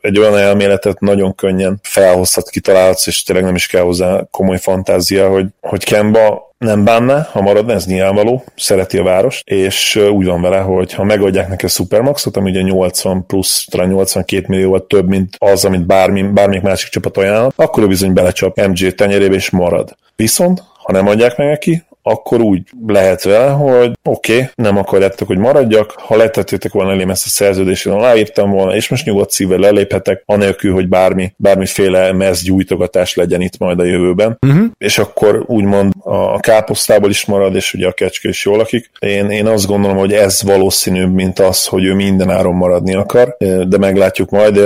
egy 0.00 0.18
olyan 0.18 0.38
elméletet 0.38 1.00
nagyon 1.00 1.34
könnyen 1.34 1.78
felhozhat, 1.82 2.50
kitalálhatsz, 2.50 3.06
és 3.06 3.22
tényleg 3.22 3.44
nem 3.44 3.54
is 3.54 3.66
kell 3.66 3.82
hozzá 3.82 4.26
komoly 4.30 4.58
fantázia, 4.58 5.28
hogy, 5.28 5.46
hogy 5.60 5.84
Kemba 5.84 6.50
nem 6.62 6.84
bánná, 6.84 7.28
ha 7.32 7.40
maradna, 7.40 7.72
ez 7.72 7.86
nyilvánvaló, 7.86 8.44
szereti 8.56 8.98
a 8.98 9.02
város, 9.02 9.42
és 9.44 9.96
úgy 9.96 10.26
van 10.26 10.42
vele, 10.42 10.58
hogy 10.58 10.92
ha 10.92 11.04
megadják 11.04 11.48
neki 11.48 11.64
a 11.64 11.68
Supermaxot, 11.68 12.36
ami 12.36 12.50
ugye 12.50 12.62
80 12.62 13.26
plusz, 13.26 13.66
talán 13.70 13.88
82 13.88 14.44
millióval 14.48 14.86
több, 14.86 15.08
mint 15.08 15.36
az, 15.38 15.64
amit 15.64 15.86
bármi, 15.86 16.22
bármelyik 16.22 16.62
másik 16.62 16.90
csapat 16.90 17.16
ajánl, 17.16 17.52
akkor 17.56 17.82
ő 17.82 17.86
bizony 17.86 18.12
belecsap 18.32 18.68
MJ 18.68 18.90
tenyerébe 18.90 19.34
és 19.34 19.50
marad. 19.50 19.96
Viszont, 20.16 20.62
ha 20.82 20.92
nem 20.92 21.06
adják 21.06 21.36
meg 21.36 21.48
neki, 21.48 21.82
akkor 22.02 22.40
úgy 22.40 22.62
lehet 22.86 23.22
vele, 23.22 23.50
hogy 23.50 23.92
oké, 24.04 24.32
okay, 24.34 24.48
nem 24.54 24.76
akarjátok, 24.76 25.28
hogy 25.28 25.38
maradjak, 25.38 25.90
ha 25.90 26.16
letettétek 26.16 26.72
volna 26.72 26.90
elém 26.90 27.10
ezt 27.10 27.26
a 27.26 27.28
szerződést, 27.28 27.86
én 27.86 27.92
aláírtam 27.92 28.50
volna, 28.50 28.74
és 28.74 28.88
most 28.88 29.04
nyugodt 29.04 29.30
szívvel 29.30 29.58
leléphetek, 29.58 30.22
anélkül, 30.26 30.72
hogy 30.72 30.88
bármi, 30.88 31.32
bármiféle 31.36 32.12
mez 32.12 32.42
gyújtogatás 32.42 33.14
legyen 33.14 33.40
itt 33.40 33.58
majd 33.58 33.78
a 33.78 33.84
jövőben. 33.84 34.38
Uh-huh. 34.46 34.64
És 34.78 34.98
akkor 34.98 35.44
úgymond 35.46 35.92
a 36.04 36.40
káposztából 36.40 37.10
is 37.10 37.24
marad, 37.24 37.54
és 37.54 37.74
ugye 37.74 37.86
a 37.86 37.92
kecske 37.92 38.28
is 38.28 38.44
jól 38.44 38.56
lakik. 38.56 38.90
Én, 38.98 39.30
én 39.30 39.46
azt 39.46 39.66
gondolom, 39.66 39.96
hogy 39.96 40.12
ez 40.12 40.42
valószínűbb, 40.42 41.14
mint 41.14 41.38
az, 41.38 41.66
hogy 41.66 41.84
ő 41.84 41.94
minden 41.94 42.30
áron 42.30 42.54
maradni 42.54 42.94
akar, 42.94 43.36
de 43.68 43.78
meglátjuk 43.78 44.30
majd 44.30 44.60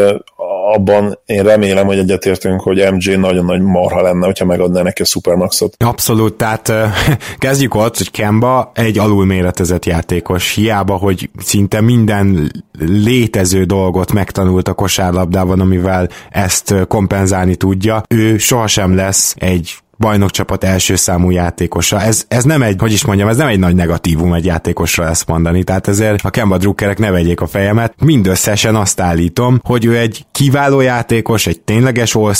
abban 0.74 1.18
én 1.24 1.42
remélem, 1.42 1.87
hogy 1.87 1.98
egyetértünk, 1.98 2.61
hogy 2.61 2.88
MJ 2.92 3.14
nagyon 3.14 3.44
nagy 3.44 3.61
marha 3.61 4.02
lenne, 4.02 4.26
hogyha 4.26 4.44
megadná 4.44 4.83
neki 4.83 5.02
a 5.02 5.05
Supermaxot. 5.05 5.74
Abszolút, 5.85 6.35
tehát 6.35 6.72
kezdjük 7.38 7.74
ott, 7.74 7.96
hogy 7.96 8.11
Kemba 8.11 8.70
egy 8.74 8.98
alulméretezett 8.98 9.85
játékos, 9.85 10.55
hiába, 10.55 10.94
hogy 10.94 11.31
szinte 11.38 11.81
minden 11.81 12.50
létező 12.79 13.64
dolgot 13.64 14.12
megtanult 14.12 14.68
a 14.68 14.74
kosárlabdában, 14.74 15.61
amivel 15.61 16.09
ezt 16.31 16.74
kompenzálni 16.88 17.57
tudja. 17.57 18.02
Ő 18.09 18.38
sohasem 18.38 18.94
lesz 18.94 19.35
egy 19.38 19.74
bajnokcsapat 19.99 20.65
első 20.65 20.97
számú 20.97 21.31
játékosa. 21.31 22.01
Ez, 22.01 22.25
ez 22.29 22.45
nem 22.45 22.63
egy, 22.63 22.77
hogy 22.79 22.93
is 22.93 23.05
mondjam, 23.05 23.29
ez 23.29 23.37
nem 23.37 23.49
egy 23.49 23.59
nagy 23.59 23.75
negatívum 23.75 24.33
egy 24.33 24.45
játékosra 24.45 25.07
ezt 25.09 25.27
mondani, 25.27 25.65
tehát 25.65 25.89
ezért 25.89 26.25
a 26.25 26.31
Kemba 26.31 26.59
drukkerek 26.59 26.99
ne 26.99 27.11
vegyék 27.11 27.41
a 27.41 27.47
fejemet. 27.47 27.95
Mindösszesen 28.01 28.75
azt 28.75 29.01
állítom, 29.01 29.61
hogy 29.65 29.85
ő 29.85 29.99
egy 29.99 30.27
kiváló 30.33 30.81
játékos, 30.81 31.47
egy 31.47 31.61
tényleges 31.61 32.15
all 32.15 32.35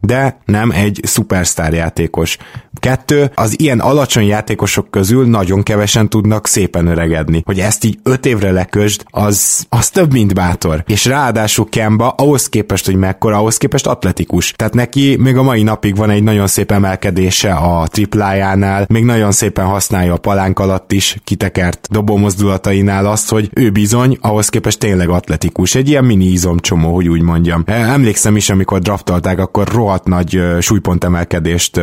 de 0.00 0.40
nem 0.44 0.70
egy 0.70 1.00
szupersztár 1.02 1.72
játékos. 1.72 2.36
Kettő, 2.80 3.30
az 3.34 3.60
ilyen 3.60 3.80
alacsony 3.80 4.26
játékosok 4.26 4.90
közül 4.90 5.26
nagyon 5.26 5.62
kevesen 5.62 6.08
tudnak 6.08 6.46
szépen 6.46 6.86
öregedni. 6.86 7.42
Hogy 7.44 7.58
ezt 7.58 7.84
így 7.84 7.98
öt 8.02 8.26
évre 8.26 8.50
lekösd, 8.50 9.04
az, 9.10 9.66
az 9.68 9.90
több, 9.90 10.12
mint 10.12 10.34
bátor. 10.34 10.82
És 10.86 11.04
ráadásul 11.04 11.68
Kemba 11.68 12.08
ahhoz 12.08 12.48
képest, 12.48 12.86
hogy 12.86 12.96
mekkora, 12.96 13.36
ahhoz 13.36 13.56
képest 13.56 13.86
atletikus. 13.86 14.52
Tehát 14.56 14.74
neki 14.74 15.16
még 15.16 15.36
a 15.36 15.42
mai 15.42 15.62
napig 15.62 15.96
van 15.96 16.10
egy 16.10 16.22
nagyon 16.22 16.46
szép 16.46 16.72
emel 16.72 16.98
emelkedése 17.00 17.52
a 17.52 17.86
triplájánál, 17.86 18.86
még 18.88 19.04
nagyon 19.04 19.32
szépen 19.32 19.64
használja 19.64 20.12
a 20.12 20.16
palánk 20.16 20.58
alatt 20.58 20.92
is 20.92 21.16
kitekert 21.24 21.88
dobómozdulatainál 21.90 23.06
azt, 23.06 23.28
hogy 23.28 23.50
ő 23.54 23.70
bizony 23.70 24.18
ahhoz 24.20 24.48
képest 24.48 24.78
tényleg 24.78 25.08
atletikus, 25.08 25.74
egy 25.74 25.88
ilyen 25.88 26.04
mini 26.04 26.24
izomcsomó, 26.24 26.94
hogy 26.94 27.08
úgy 27.08 27.22
mondjam. 27.22 27.62
Emlékszem 27.66 28.36
is, 28.36 28.50
amikor 28.50 28.80
draftolták, 28.80 29.38
akkor 29.38 29.68
rohadt 29.68 30.06
nagy 30.06 30.40
súlypontemelkedést 30.60 31.80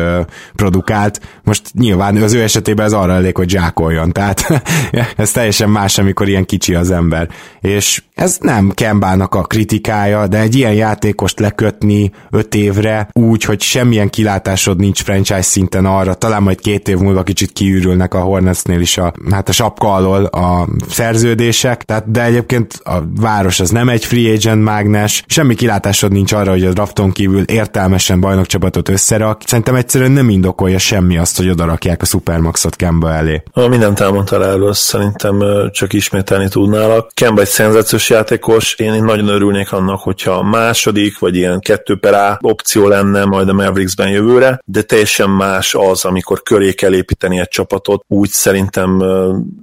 produkált. 0.54 1.20
Most 1.44 1.62
nyilván 1.72 2.16
az 2.16 2.32
ő 2.32 2.42
esetében 2.42 2.86
ez 2.86 2.92
arra 2.92 3.12
elég, 3.12 3.36
hogy 3.36 3.50
zsákoljon, 3.50 4.12
tehát 4.12 4.62
ez 5.16 5.30
teljesen 5.30 5.70
más, 5.70 5.98
amikor 5.98 6.28
ilyen 6.28 6.44
kicsi 6.44 6.74
az 6.74 6.90
ember. 6.90 7.28
És 7.60 8.02
ez 8.18 8.36
nem 8.40 8.70
Kembának 8.70 9.34
a 9.34 9.42
kritikája, 9.42 10.26
de 10.26 10.38
egy 10.38 10.54
ilyen 10.54 10.72
játékost 10.72 11.40
lekötni 11.40 12.12
öt 12.30 12.54
évre 12.54 13.08
úgy, 13.12 13.44
hogy 13.44 13.60
semmilyen 13.60 14.10
kilátásod 14.10 14.78
nincs 14.78 15.02
franchise 15.02 15.42
szinten 15.42 15.86
arra, 15.86 16.14
talán 16.14 16.42
majd 16.42 16.60
két 16.60 16.88
év 16.88 16.98
múlva 16.98 17.22
kicsit 17.22 17.52
kiürülnek 17.52 18.14
a 18.14 18.20
Hornetsnél 18.20 18.80
is 18.80 18.98
a, 18.98 19.12
hát 19.30 19.48
a 19.48 19.52
sapka 19.52 19.94
alól 19.94 20.24
a 20.24 20.68
szerződések, 20.90 21.82
tehát 21.82 22.10
de 22.10 22.24
egyébként 22.24 22.80
a 22.84 23.02
város 23.20 23.60
az 23.60 23.70
nem 23.70 23.88
egy 23.88 24.04
free 24.04 24.32
agent 24.32 24.64
mágnes, 24.64 25.24
semmi 25.26 25.54
kilátásod 25.54 26.12
nincs 26.12 26.32
arra, 26.32 26.50
hogy 26.50 26.64
a 26.64 26.72
drafton 26.72 27.12
kívül 27.12 27.42
értelmesen 27.42 28.20
bajnokcsapatot 28.20 28.88
összerak. 28.88 29.42
Szerintem 29.46 29.74
egyszerűen 29.74 30.12
nem 30.12 30.28
indokolja 30.28 30.78
semmi 30.78 31.18
azt, 31.18 31.36
hogy 31.36 31.48
odarakják 31.50 32.02
a 32.02 32.06
Supermaxot 32.06 32.76
Kemba 32.76 33.12
elé. 33.12 33.42
Mindent 33.54 34.00
elmondtál 34.00 34.44
erről, 34.44 34.72
szerintem 34.72 35.42
csak 35.70 35.92
ismételni 35.92 36.48
tudnálak. 36.48 37.10
Kemba 37.14 37.40
egy 37.40 37.48
szenzációs 37.48 38.07
játékos, 38.08 38.74
én, 38.74 38.94
én 38.94 39.04
nagyon 39.04 39.28
örülnék 39.28 39.72
annak, 39.72 40.00
hogyha 40.00 40.42
második, 40.42 41.18
vagy 41.18 41.36
ilyen 41.36 41.60
kettő 41.60 41.96
per 41.96 42.14
A 42.14 42.38
opció 42.40 42.88
lenne 42.88 43.24
majd 43.24 43.48
a 43.48 43.52
Mavericksben 43.52 44.08
jövőre, 44.08 44.60
de 44.64 44.82
teljesen 44.82 45.30
más 45.30 45.74
az, 45.74 46.04
amikor 46.04 46.42
köré 46.42 46.72
kell 46.72 46.94
építeni 46.94 47.38
egy 47.38 47.48
csapatot, 47.48 48.04
úgy 48.08 48.28
szerintem 48.28 49.02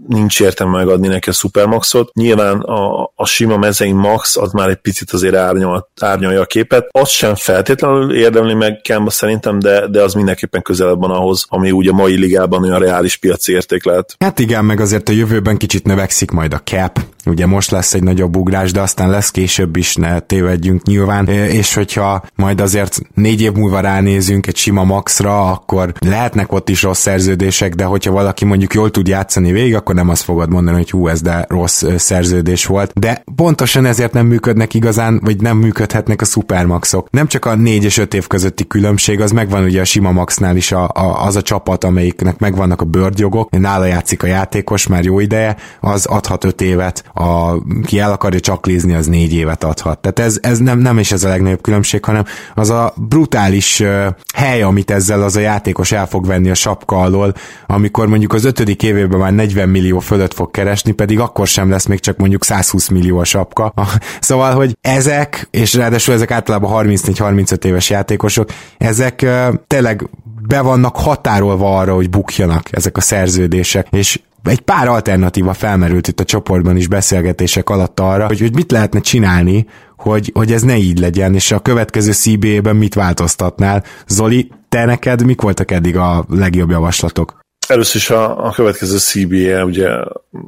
nincs 0.07 0.39
értelme 0.39 0.77
megadni 0.77 1.07
neki 1.07 1.29
a 1.29 1.33
Supermaxot. 1.33 2.13
Nyilván 2.13 2.59
a, 2.59 3.11
a 3.15 3.25
sima 3.25 3.57
mezei 3.57 3.91
max 3.91 4.37
az 4.37 4.51
már 4.51 4.69
egy 4.69 4.75
picit 4.75 5.11
azért 5.11 5.35
árnyal, 5.35 5.89
árnyalja 6.01 6.41
a 6.41 6.45
képet. 6.45 6.87
Az 6.91 7.09
sem 7.09 7.35
feltétlenül 7.35 8.15
érdemli 8.15 8.53
meg 8.53 8.81
Kemba 8.81 9.09
szerintem, 9.09 9.59
de, 9.59 9.87
de 9.87 10.01
az 10.01 10.13
mindenképpen 10.13 10.61
közelebb 10.61 10.99
van 10.99 11.11
ahhoz, 11.11 11.45
ami 11.49 11.71
úgy 11.71 11.87
a 11.87 11.93
mai 11.93 12.15
ligában 12.15 12.63
olyan 12.63 12.79
reális 12.79 13.17
piaci 13.17 13.51
érték 13.51 13.85
lehet. 13.85 14.15
Hát 14.19 14.39
igen, 14.39 14.65
meg 14.65 14.79
azért 14.79 15.09
a 15.09 15.11
jövőben 15.11 15.57
kicsit 15.57 15.85
növekszik 15.85 16.31
majd 16.31 16.53
a 16.53 16.61
cap, 16.63 16.99
ugye 17.25 17.45
most 17.45 17.71
lesz 17.71 17.93
egy 17.93 18.03
nagyobb 18.03 18.34
ugrás, 18.35 18.71
de 18.71 18.81
aztán 18.81 19.09
lesz 19.09 19.31
később 19.31 19.75
is, 19.77 19.95
ne 19.95 20.19
tévedjünk 20.19 20.83
nyilván, 20.83 21.27
és 21.27 21.73
hogyha 21.73 22.23
majd 22.35 22.61
azért 22.61 22.99
négy 23.13 23.41
év 23.41 23.51
múlva 23.51 23.79
ránézünk 23.79 24.47
egy 24.47 24.55
sima 24.55 24.83
maxra, 24.83 25.51
akkor 25.51 25.93
lehetnek 25.99 26.51
ott 26.51 26.69
is 26.69 26.83
rossz 26.83 26.99
szerződések, 26.99 27.75
de 27.75 27.83
hogyha 27.83 28.11
valaki 28.11 28.45
mondjuk 28.45 28.73
jól 28.73 28.91
tud 28.91 29.07
játszani 29.07 29.51
végig, 29.51 29.75
akkor 29.75 29.95
nem 29.95 30.09
azt 30.09 30.23
fogod 30.23 30.49
mondani, 30.49 30.77
hogy 30.77 30.89
hú, 30.89 31.07
ez 31.07 31.21
de 31.21 31.45
rossz 31.49 31.83
szerződés 31.97 32.65
volt. 32.65 32.91
De 32.99 33.23
pontosan 33.35 33.85
ezért 33.85 34.13
nem 34.13 34.25
működnek 34.25 34.73
igazán, 34.73 35.19
vagy 35.23 35.41
nem 35.41 35.57
működhetnek 35.57 36.21
a 36.21 36.25
supermaxok. 36.25 37.07
Nem 37.11 37.27
csak 37.27 37.45
a 37.45 37.55
négy 37.55 37.83
és 37.83 37.97
öt 37.97 38.13
év 38.13 38.27
közötti 38.27 38.67
különbség, 38.67 39.21
az 39.21 39.31
megvan 39.31 39.63
ugye 39.63 39.81
a 39.81 39.85
sima 39.85 40.11
maxnál 40.11 40.55
is 40.55 40.71
a, 40.71 40.83
a, 40.93 41.25
az 41.25 41.35
a 41.35 41.41
csapat, 41.41 41.83
amelyiknek 41.83 42.37
megvannak 42.37 42.81
a 42.81 42.85
bőrgyogok, 42.85 43.49
nála 43.49 43.85
játszik 43.85 44.23
a 44.23 44.27
játékos 44.27 44.87
már 44.87 45.03
jó 45.03 45.19
ideje, 45.19 45.55
az 45.81 46.05
adhat 46.05 46.43
öt 46.43 46.61
évet, 46.61 47.03
a, 47.13 47.55
ki 47.83 47.99
el 47.99 48.11
akarja 48.25 48.39
csaklézni, 48.39 48.93
az 48.93 49.05
négy 49.05 49.33
évet 49.33 49.63
adhat. 49.63 49.99
Tehát 49.99 50.19
ez, 50.19 50.37
ez 50.41 50.57
nem, 50.57 50.79
nem 50.79 50.97
is 50.97 51.11
ez 51.11 51.23
a 51.23 51.27
legnagyobb 51.27 51.61
különbség, 51.61 52.05
hanem 52.05 52.25
az 52.55 52.69
a 52.69 52.93
brutális 52.95 53.79
uh, 53.79 54.05
hely, 54.33 54.61
amit 54.61 54.91
ezzel 54.91 55.21
az 55.21 55.35
a 55.35 55.39
játékos 55.39 55.91
el 55.91 56.07
fog 56.07 56.25
venni 56.25 56.49
a 56.49 56.53
sapka 56.53 56.95
alól, 56.95 57.33
amikor 57.67 58.07
mondjuk 58.07 58.33
az 58.33 58.45
ötödik 58.45 58.83
évében 58.83 59.19
már 59.19 59.33
40 59.33 59.69
millió 59.69 59.99
fölött 59.99 60.33
fog 60.33 60.51
keresni, 60.51 60.91
pedig 60.91 61.19
akkor 61.19 61.47
sem 61.47 61.69
lesz 61.69 61.85
még 61.85 61.99
csak 61.99 62.17
mondjuk 62.17 62.43
120 62.43 62.87
millió 62.87 63.19
a 63.19 63.23
sapka. 63.23 63.73
Szóval, 64.19 64.55
hogy 64.55 64.77
ezek, 64.81 65.47
és 65.51 65.73
ráadásul 65.73 66.13
ezek 66.13 66.31
általában 66.31 66.87
34-35 66.87 67.63
éves 67.63 67.89
játékosok, 67.89 68.49
ezek 68.77 69.19
uh, 69.23 69.53
tényleg 69.67 70.09
be 70.47 70.61
vannak 70.61 70.95
határolva 70.97 71.77
arra, 71.77 71.93
hogy 71.93 72.09
bukjanak 72.09 72.67
ezek 72.71 72.97
a 72.97 73.01
szerződések, 73.01 73.87
és 73.91 74.19
egy 74.51 74.59
pár 74.59 74.87
alternatíva 74.87 75.53
felmerült 75.53 76.07
itt 76.07 76.19
a 76.19 76.23
csoportban 76.23 76.77
is 76.77 76.87
beszélgetések 76.87 77.69
alatt 77.69 77.99
arra, 77.99 78.27
hogy, 78.27 78.39
hogy 78.39 78.55
mit 78.55 78.71
lehetne 78.71 78.99
csinálni, 78.99 79.65
hogy, 79.97 80.31
hogy 80.33 80.51
ez 80.51 80.61
ne 80.61 80.77
így 80.77 80.99
legyen, 80.99 81.33
és 81.33 81.51
a 81.51 81.59
következő 81.59 82.11
CBA-ben 82.11 82.75
mit 82.75 82.93
változtatnál. 82.93 83.83
Zoli, 84.07 84.51
te 84.69 84.85
neked 84.85 85.25
mik 85.25 85.41
voltak 85.41 85.71
eddig 85.71 85.97
a 85.97 86.25
legjobb 86.29 86.69
javaslatok? 86.69 87.44
Először 87.67 87.95
is 87.95 88.09
a, 88.09 88.45
a 88.45 88.51
következő 88.51 88.97
CBA, 88.97 89.63
ugye, 89.63 89.89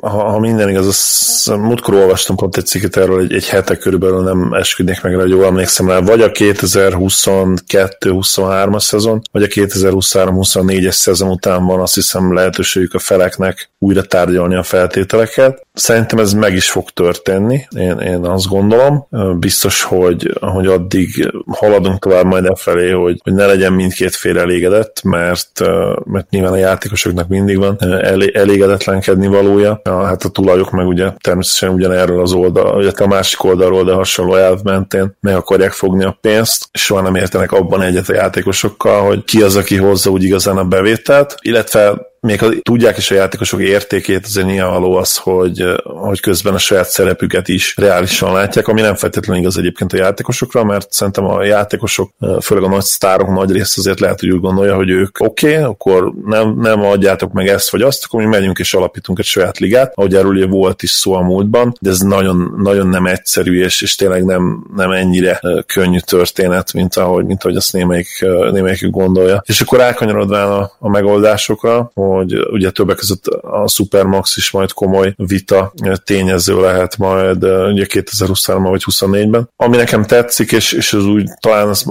ha, 0.01 0.23
ha 0.23 0.39
minden 0.39 0.69
igaz, 0.69 0.87
az, 0.87 1.51
múltkor 1.59 1.93
olvastam 1.93 2.35
pont 2.35 2.57
egy 2.57 2.65
cikket 2.65 2.97
erről, 2.97 3.21
egy, 3.21 3.33
egy 3.33 3.47
hete 3.47 3.77
körülbelül 3.77 4.23
nem 4.23 4.53
esküdnék 4.53 5.01
meg 5.01 5.15
hogy 5.15 5.29
jól 5.29 5.45
emlékszem 5.45 5.89
rá, 5.89 5.99
vagy 5.99 6.21
a 6.21 6.31
2022-23-as 6.31 8.79
szezon, 8.79 9.21
vagy 9.31 9.43
a 9.43 9.47
2023-24-es 9.47 10.91
szezon 10.91 11.29
után 11.29 11.65
van 11.65 11.79
azt 11.79 11.95
hiszem 11.95 12.33
lehetőségük 12.33 12.93
a 12.93 12.99
feleknek 12.99 13.69
újra 13.79 14.01
tárgyalni 14.01 14.55
a 14.55 14.63
feltételeket. 14.63 15.65
Szerintem 15.73 16.19
ez 16.19 16.33
meg 16.33 16.53
is 16.53 16.69
fog 16.69 16.89
történni, 16.89 17.67
én, 17.75 17.97
én 17.97 18.25
azt 18.25 18.47
gondolom. 18.47 19.07
Biztos, 19.39 19.81
hogy, 19.81 20.37
hogy 20.39 20.67
addig 20.67 21.31
haladunk 21.47 21.99
tovább 21.99 22.25
majd 22.25 22.45
e 22.45 22.55
felé, 22.55 22.91
hogy, 22.91 23.19
hogy 23.23 23.33
ne 23.33 23.45
legyen 23.45 23.73
mindkét 23.73 24.15
fél 24.15 24.39
elégedett, 24.39 25.01
mert, 25.03 25.61
mert 26.03 26.29
nyilván 26.29 26.51
a 26.51 26.57
játékosoknak 27.07 27.27
mindig 27.27 27.57
van 27.57 27.77
elégedetlenkedni 28.33 29.27
valója. 29.27 29.81
Hát 29.83 30.23
a 30.23 30.29
tulajok 30.29 30.71
meg 30.71 30.87
ugye 30.87 31.11
természetesen 31.21 31.75
ugyanerről 31.75 32.21
az 32.21 32.33
oldal, 32.33 32.77
ugye 32.77 32.91
a 32.95 33.07
másik 33.07 33.43
oldalról, 33.43 33.83
de 33.83 33.93
hasonló 33.93 34.35
elv 34.35 34.61
mentén 34.63 35.17
meg 35.19 35.35
akarják 35.35 35.71
fogni 35.71 36.03
a 36.03 36.17
pénzt, 36.21 36.67
és 36.71 36.83
soha 36.83 37.01
nem 37.01 37.15
értenek 37.15 37.51
abban 37.51 37.81
egyet 37.81 38.09
a 38.09 38.13
játékosokkal, 38.13 39.05
hogy 39.05 39.23
ki 39.23 39.41
az, 39.41 39.55
aki 39.55 39.75
hozza 39.75 40.09
úgy 40.09 40.23
igazán 40.23 40.57
a 40.57 40.63
bevételt, 40.63 41.35
illetve 41.41 42.05
még 42.27 42.39
ha 42.39 42.49
tudják 42.61 42.97
is 42.97 43.11
a 43.11 43.15
játékosok 43.15 43.61
értékét, 43.61 44.25
azért 44.25 44.47
nyilvánvaló 44.47 44.95
az, 44.95 45.17
hogy, 45.17 45.63
hogy 45.83 46.19
közben 46.19 46.53
a 46.53 46.57
saját 46.57 46.89
szerepüket 46.89 47.47
is 47.47 47.77
reálisan 47.77 48.33
látják, 48.33 48.67
ami 48.67 48.81
nem 48.81 48.95
feltétlenül 48.95 49.41
igaz 49.41 49.57
egyébként 49.57 49.93
a 49.93 49.97
játékosokra, 49.97 50.63
mert 50.63 50.91
szerintem 50.91 51.25
a 51.25 51.43
játékosok, 51.43 52.11
főleg 52.41 52.63
a 52.63 52.69
nagy 52.69 52.83
sztárok 52.83 53.29
nagy 53.29 53.51
rész 53.51 53.77
azért 53.77 53.99
lehet, 53.99 54.19
hogy 54.19 54.29
úgy 54.29 54.39
gondolja, 54.39 54.75
hogy 54.75 54.89
ők 54.89 55.19
oké, 55.19 55.51
okay, 55.51 55.63
akkor 55.63 56.13
nem, 56.25 56.59
nem 56.59 56.81
adjátok 56.81 57.31
meg 57.31 57.47
ezt 57.47 57.69
vagy 57.69 57.81
azt, 57.81 58.03
akkor 58.05 58.21
mi 58.21 58.27
megyünk 58.27 58.59
és 58.59 58.73
alapítunk 58.73 59.19
egy 59.19 59.25
saját 59.25 59.57
ligát, 59.57 59.91
ahogy 59.95 60.15
erről 60.15 60.31
ugye 60.31 60.47
volt 60.47 60.83
is 60.83 60.89
szó 60.89 61.13
a 61.13 61.21
múltban, 61.21 61.75
de 61.79 61.89
ez 61.89 61.99
nagyon, 61.99 62.53
nagyon 62.57 62.87
nem 62.87 63.05
egyszerű, 63.05 63.63
és, 63.63 63.81
és 63.81 63.95
tényleg 63.95 64.25
nem, 64.25 64.65
nem 64.75 64.91
ennyire 64.91 65.41
könnyű 65.65 65.99
történet, 65.99 66.73
mint 66.73 66.95
ahogy, 66.95 67.25
mint 67.25 67.43
ahogy 67.43 67.55
azt 67.55 67.73
némelyik, 67.73 68.25
némelyik 68.51 68.89
gondolja. 68.89 69.43
És 69.45 69.61
akkor 69.61 69.79
elkanyarodván 69.79 70.51
a, 70.51 70.71
a 70.79 70.89
megoldásokra, 70.89 71.91
hogy 71.93 72.16
ugye 72.51 72.69
többek 72.69 72.95
között 72.95 73.25
a 73.27 73.67
Supermax 73.67 74.37
is 74.37 74.51
majd 74.51 74.71
komoly 74.71 75.13
vita 75.17 75.73
tényező 76.03 76.61
lehet 76.61 76.97
majd 76.97 77.43
ugye 77.43 77.85
2023 77.85 78.63
vagy 78.63 78.83
24-ben. 78.91 79.49
Ami 79.55 79.77
nekem 79.77 80.03
tetszik, 80.05 80.51
és, 80.51 80.71
és 80.71 80.93
az 80.93 81.05
úgy 81.05 81.29
talán 81.39 81.67
azt, 81.67 81.85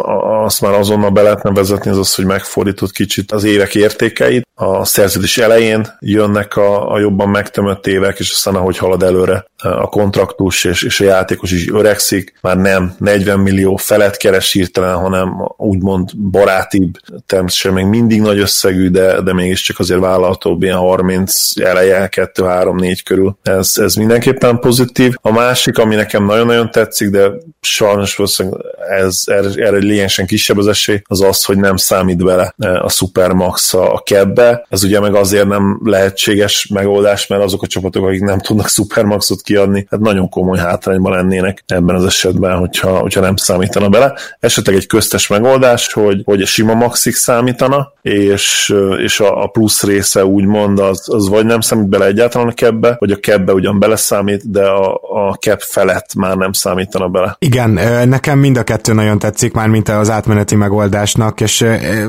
azt 0.45 0.61
már 0.61 0.73
azonnal 0.73 1.11
be 1.11 1.23
lehetne 1.23 1.51
vezetni, 1.51 1.91
az 1.91 1.99
az, 1.99 2.15
hogy 2.15 2.25
megfordított 2.25 2.93
kicsit 2.93 3.33
az 3.33 3.45
évek 3.45 3.75
értékeit. 3.75 4.47
A 4.59 4.85
szerződés 4.85 5.39
elején 5.39 5.87
jönnek 6.01 6.57
a, 6.57 6.93
a 6.93 6.99
jobban 6.99 7.29
megtömött 7.29 7.87
évek, 7.87 8.19
és 8.19 8.31
aztán 8.31 8.55
ahogy 8.55 8.79
halad 8.79 9.03
előre 9.03 9.45
a 9.63 9.89
kontraktus 9.89 10.65
és, 10.65 10.83
és 10.83 11.01
a 11.01 11.05
játékos 11.05 11.51
is 11.51 11.71
öregszik, 11.71 12.35
már 12.41 12.57
nem 12.57 12.95
40 12.99 13.39
millió 13.39 13.77
felett 13.77 14.17
keres 14.17 14.53
hirtelen, 14.53 14.97
hanem 14.97 15.53
úgymond 15.57 16.17
barátibb, 16.17 16.97
természetesen 17.27 17.73
még 17.73 17.85
mindig 17.85 18.21
nagy 18.21 18.39
összegű, 18.39 18.89
de, 18.89 19.21
de 19.21 19.33
mégiscsak 19.33 19.79
azért 19.79 20.01
vállalhatóbb 20.01 20.63
ilyen 20.63 20.77
30 20.77 21.61
eleje, 21.61 22.09
2-3-4 22.13 22.99
körül. 23.05 23.39
Ez, 23.43 23.73
ez 23.77 23.95
mindenképpen 23.95 24.59
pozitív. 24.59 25.15
A 25.21 25.33
másik, 25.33 25.79
ami 25.79 25.95
nekem 25.95 26.25
nagyon-nagyon 26.25 26.71
tetszik, 26.71 27.11
de 27.11 27.31
sajnos 27.61 28.17
valószínűleg 28.17 28.61
ez, 28.89 29.23
erre, 29.25 29.65
erre 29.65 29.77
lényegesen 29.77 30.27
kisebb 30.27 30.59
az 30.59 30.67
esély, 30.67 31.03
az 31.05 31.21
az, 31.21 31.45
hogy 31.45 31.59
nem 31.59 31.77
számít 31.77 32.25
bele 32.25 32.55
a 32.59 32.91
Supermax 32.91 33.75
a 33.75 34.03
kebbe. 34.05 34.46
Ez 34.69 34.85
ugye 34.85 35.01
meg 35.01 35.15
azért 35.15 35.49
nem 35.49 35.81
lehetséges 35.85 36.67
megoldás, 36.67 37.27
mert 37.27 37.43
azok 37.43 37.63
a 37.63 37.67
csapatok, 37.67 38.07
akik 38.07 38.21
nem 38.21 38.39
tudnak 38.39 38.69
Supermaxot 38.69 39.43
kiadni, 39.43 39.87
hát 39.91 40.01
nagyon 40.01 40.29
komoly 40.29 40.59
hátrányban 40.59 41.13
lennének 41.13 41.65
ebben 41.67 41.95
az 41.95 42.05
esetben, 42.05 42.59
hogyha, 42.59 42.99
hogyha 42.99 43.21
nem 43.21 43.37
számítana 43.37 43.89
bele. 43.89 44.13
Esetleg 44.41 44.77
egy 44.77 44.87
köztes 44.87 45.27
megoldás, 45.27 45.93
hogy, 45.93 46.23
hogy 46.25 46.43
a 46.43 46.47
sima 46.47 46.75
maxig 46.75 47.15
számítana, 47.15 47.93
és, 48.07 48.75
és 49.03 49.21
a, 49.21 49.43
a 49.43 49.47
plusz 49.47 49.83
része 49.83 50.25
úgymond 50.25 50.79
az, 50.79 51.03
az 51.07 51.29
vagy 51.29 51.47
nem 51.47 51.61
számít 51.61 51.89
bele 51.89 52.07
egyáltalán 52.07 52.49
a 52.49 52.53
kebbe, 52.53 52.97
vagy 52.99 53.11
a 53.11 53.17
kebbe 53.17 53.53
ugyan 53.53 53.79
beleszámít, 53.79 54.51
de 54.51 54.65
a, 54.67 55.01
a 55.03 55.37
keb 55.39 55.61
felett 55.61 56.15
már 56.15 56.37
nem 56.37 56.53
számítana 56.53 57.09
bele. 57.09 57.37
Igen, 57.39 57.71
nekem 58.09 58.39
mind 58.39 58.57
a 58.57 58.63
kettő 58.63 58.93
nagyon 58.93 59.19
tetszik, 59.19 59.53
már 59.53 59.69
mint 59.69 59.89
az 59.89 60.11
átmeneti 60.11 60.55
megoldásnak, 60.55 61.41
és 61.41 61.65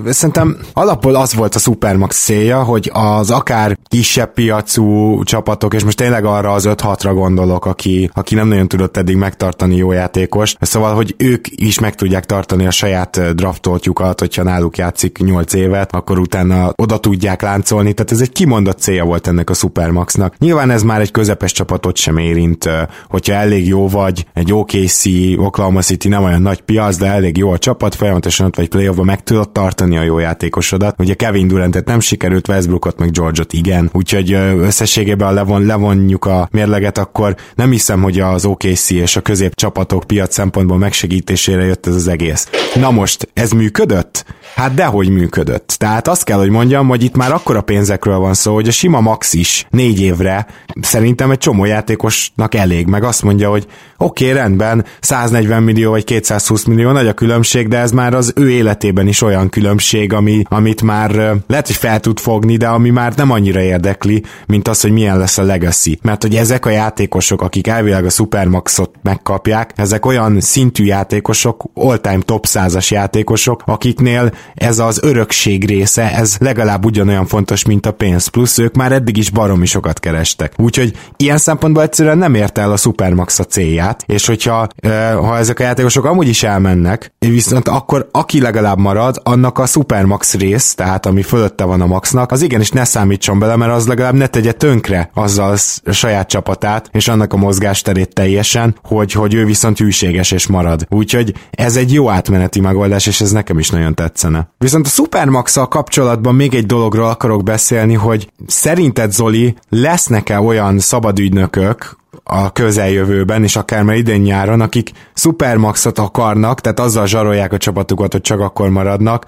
szerintem 0.05 0.57
alapból 0.73 1.15
az 1.15 1.35
volt 1.35 1.55
a 1.55 1.59
Supermax 1.59 2.23
célja, 2.23 2.63
hogy 2.63 2.91
az 2.93 3.31
akár 3.31 3.77
kisebb 3.87 4.33
piacú 4.33 5.23
csapatok, 5.23 5.73
és 5.73 5.83
most 5.83 5.97
tényleg 5.97 6.25
arra 6.25 6.53
az 6.53 6.67
5-6-ra 6.69 7.11
gondolok, 7.13 7.65
aki, 7.65 8.09
aki 8.13 8.35
nem 8.35 8.47
nagyon 8.47 8.67
tudott 8.67 8.97
eddig 8.97 9.15
megtartani 9.15 9.75
jó 9.75 9.91
játékos, 9.91 10.55
szóval, 10.59 10.95
hogy 10.95 11.15
ők 11.17 11.47
is 11.49 11.79
meg 11.79 11.95
tudják 11.95 12.25
tartani 12.25 12.65
a 12.65 12.71
saját 12.71 13.35
draftoltjukat, 13.35 14.19
hogyha 14.19 14.43
náluk 14.43 14.77
játszik 14.77 15.17
8 15.17 15.53
évet, 15.53 15.85
akkor 15.91 16.19
utána 16.19 16.73
oda 16.75 16.97
tudják 16.97 17.41
láncolni, 17.41 17.93
tehát 17.93 18.11
ez 18.11 18.21
egy 18.21 18.31
kimondott 18.31 18.79
célja 18.79 19.05
volt 19.05 19.27
ennek 19.27 19.49
a 19.49 19.53
Supermaxnak. 19.53 20.37
Nyilván 20.37 20.69
ez 20.69 20.83
már 20.83 21.01
egy 21.01 21.11
közepes 21.11 21.51
csapatot 21.51 21.97
sem 21.97 22.17
érint, 22.17 22.69
hogyha 23.09 23.33
elég 23.33 23.67
jó 23.67 23.87
vagy, 23.87 24.25
egy 24.33 24.53
OKC, 24.53 25.05
Oklahoma 25.37 25.81
City 25.81 26.07
nem 26.07 26.23
olyan 26.23 26.41
nagy 26.41 26.61
piac, 26.61 26.97
de 26.97 27.05
elég 27.05 27.37
jó 27.37 27.51
a 27.51 27.57
csapat, 27.57 27.95
folyamatosan 27.95 28.45
ott 28.45 28.55
vagy 28.55 28.69
playoffba 28.69 29.03
meg 29.03 29.23
tudod 29.23 29.49
tartani 29.49 29.97
a 29.97 30.03
jó 30.03 30.19
játékosodat. 30.19 30.95
Ugye 30.99 31.13
Kevin 31.13 31.47
Durantet 31.47 31.85
nem 31.85 31.99
sikerült, 31.99 32.47
Westbrookot 32.47 32.97
meg 32.97 33.11
George-ot 33.11 33.53
igen, 33.53 33.89
úgyhogy 33.93 34.33
összességében 34.33 35.33
levon, 35.33 35.65
levonjuk 35.65 36.25
a 36.25 36.47
mérleget, 36.51 36.97
akkor 36.97 37.35
nem 37.55 37.71
hiszem, 37.71 38.01
hogy 38.01 38.19
az 38.19 38.45
OKC 38.45 38.89
és 38.89 39.15
a 39.15 39.21
közép 39.21 39.55
csapatok 39.55 40.03
piac 40.03 40.33
szempontból 40.33 40.77
megsegítésére 40.77 41.65
jött 41.65 41.87
ez 41.87 41.95
az 41.95 42.07
egész. 42.07 42.49
Na 42.75 42.91
most, 42.91 43.29
ez 43.33 43.51
működött? 43.51 44.25
Hát 44.55 44.73
dehogy 44.73 45.09
működött. 45.09 45.75
Tehát 45.77 46.07
azt 46.07 46.23
kell, 46.23 46.37
hogy 46.37 46.49
mondjam, 46.49 46.87
hogy 46.87 47.03
itt 47.03 47.15
már 47.15 47.31
akkora 47.31 47.61
pénzekről 47.61 48.17
van 48.17 48.33
szó, 48.33 48.53
hogy 48.53 48.67
a 48.67 48.71
sima 48.71 49.01
max 49.01 49.33
is 49.33 49.65
négy 49.69 50.01
évre 50.01 50.47
szerintem 50.81 51.31
egy 51.31 51.37
csomó 51.37 51.65
játékosnak 51.65 52.55
elég, 52.55 52.87
meg 52.87 53.03
azt 53.03 53.23
mondja, 53.23 53.49
hogy 53.49 53.65
oké, 53.97 54.29
okay, 54.29 54.37
rendben, 54.37 54.85
140 54.99 55.63
millió 55.63 55.91
vagy 55.91 56.03
220 56.03 56.63
millió 56.63 56.91
nagy 56.91 57.07
a 57.07 57.13
különbség, 57.13 57.67
de 57.67 57.77
ez 57.77 57.91
már 57.91 58.13
az 58.13 58.33
ő 58.35 58.49
életében 58.49 59.07
is 59.07 59.21
olyan 59.21 59.49
különbség, 59.49 60.13
ami, 60.13 60.41
amit 60.49 60.81
már 60.81 61.11
lehet, 61.47 61.67
hogy 61.67 61.75
fel 61.75 61.99
tud 61.99 62.19
fogni, 62.19 62.57
de 62.57 62.67
ami 62.67 62.89
már 62.89 63.13
nem 63.15 63.31
annyira 63.31 63.61
érdekli, 63.61 64.23
mint 64.45 64.67
az, 64.67 64.81
hogy 64.81 64.91
milyen 64.91 65.17
lesz 65.17 65.37
a 65.37 65.43
legacy. 65.43 65.99
Mert 66.01 66.21
hogy 66.21 66.35
ezek 66.35 66.65
a 66.65 66.69
játékosok, 66.69 67.41
akik 67.41 67.67
elvileg 67.67 68.05
a 68.05 68.09
Supermaxot 68.09 68.91
megkapják, 69.01 69.71
ezek 69.75 70.05
olyan 70.05 70.39
szintű 70.39 70.83
játékosok, 70.85 71.63
all-time 71.73 72.21
top 72.21 72.45
100-as 72.47 72.87
játékosok, 72.87 73.63
akiknél 73.65 74.31
ez 74.53 74.79
az 74.79 74.99
örökség 75.03 75.65
része, 75.67 76.15
ez 76.15 76.35
legalább 76.39 76.85
ugyanolyan 76.85 77.25
fontos, 77.25 77.65
mint 77.65 77.85
a 77.85 77.91
pénz, 77.91 78.27
plusz 78.27 78.57
ők 78.57 78.75
már 78.75 78.91
eddig 78.91 79.17
is 79.17 79.29
baromi 79.29 79.65
sokat 79.65 79.99
kerestek. 79.99 80.53
Úgyhogy 80.57 80.97
ilyen 81.17 81.37
szempontból 81.37 81.83
egyszerűen 81.83 82.17
nem 82.17 82.35
ért 82.35 82.57
el 82.57 82.71
a 82.71 82.77
Supermax 82.77 83.39
a 83.39 83.43
célját, 83.43 84.03
és 84.05 84.25
hogyha 84.25 84.67
ha 85.15 85.37
ezek 85.37 85.59
a 85.59 85.63
játékosok 85.63 86.05
amúgy 86.05 86.27
is 86.27 86.43
elmennek, 86.43 87.11
viszont 87.19 87.67
akkor 87.67 88.09
aki 88.11 88.41
legalább 88.41 88.77
marad, 88.77 89.21
annak 89.23 89.59
a 89.59 89.65
Supermax 89.65 90.33
rész, 90.33 90.73
tehát 90.73 91.05
ami 91.05 91.21
fölötte 91.21 91.63
van 91.63 91.81
a 91.81 91.85
Maxnak, 91.85 92.31
az 92.31 92.41
igenis 92.41 92.71
ne 92.71 92.83
számítson 92.83 93.39
bele, 93.39 93.55
mert 93.55 93.71
az 93.71 93.87
legalább 93.87 94.13
ne 94.13 94.27
tegye 94.27 94.51
tönkre 94.51 95.09
azzal 95.13 95.55
a 95.83 95.91
saját 95.91 96.27
csapatát, 96.27 96.89
és 96.91 97.07
annak 97.07 97.33
a 97.33 97.37
mozgásterét 97.37 98.13
teljesen, 98.13 98.75
hogy, 98.83 99.11
hogy 99.11 99.33
ő 99.33 99.45
viszont 99.45 99.77
hűséges 99.77 100.31
és 100.31 100.47
marad. 100.47 100.87
Úgyhogy 100.89 101.33
ez 101.51 101.75
egy 101.75 101.93
jó 101.93 102.09
átmeneti 102.09 102.59
megoldás, 102.59 103.05
és 103.05 103.21
ez 103.21 103.31
nekem 103.31 103.59
is 103.59 103.69
nagyon 103.69 103.95
tetszene. 103.95 104.49
Viszont 104.57 104.85
a 104.85 104.89
supermax 104.89 105.46
kapcsolatban 105.53 106.35
még 106.35 106.55
egy 106.55 106.65
dologról 106.65 107.07
akarok 107.07 107.43
beszélni, 107.43 107.93
hogy 107.93 108.31
szerinted 108.47 109.11
Zoli, 109.11 109.55
lesznek-e 109.69 110.39
olyan 110.39 110.79
szabadügynökök, 110.79 111.97
a 112.23 112.51
közeljövőben, 112.51 113.43
és 113.43 113.55
akár 113.55 113.83
már 113.83 113.95
idén 113.95 114.21
nyáron, 114.21 114.61
akik 114.61 114.91
Supermaxot 115.13 115.99
akarnak, 115.99 116.61
tehát 116.61 116.79
azzal 116.79 117.07
zsarolják 117.07 117.53
a 117.53 117.57
csapatukat, 117.57 118.11
hogy 118.11 118.21
csak 118.21 118.39
akkor 118.39 118.69
maradnak, 118.69 119.25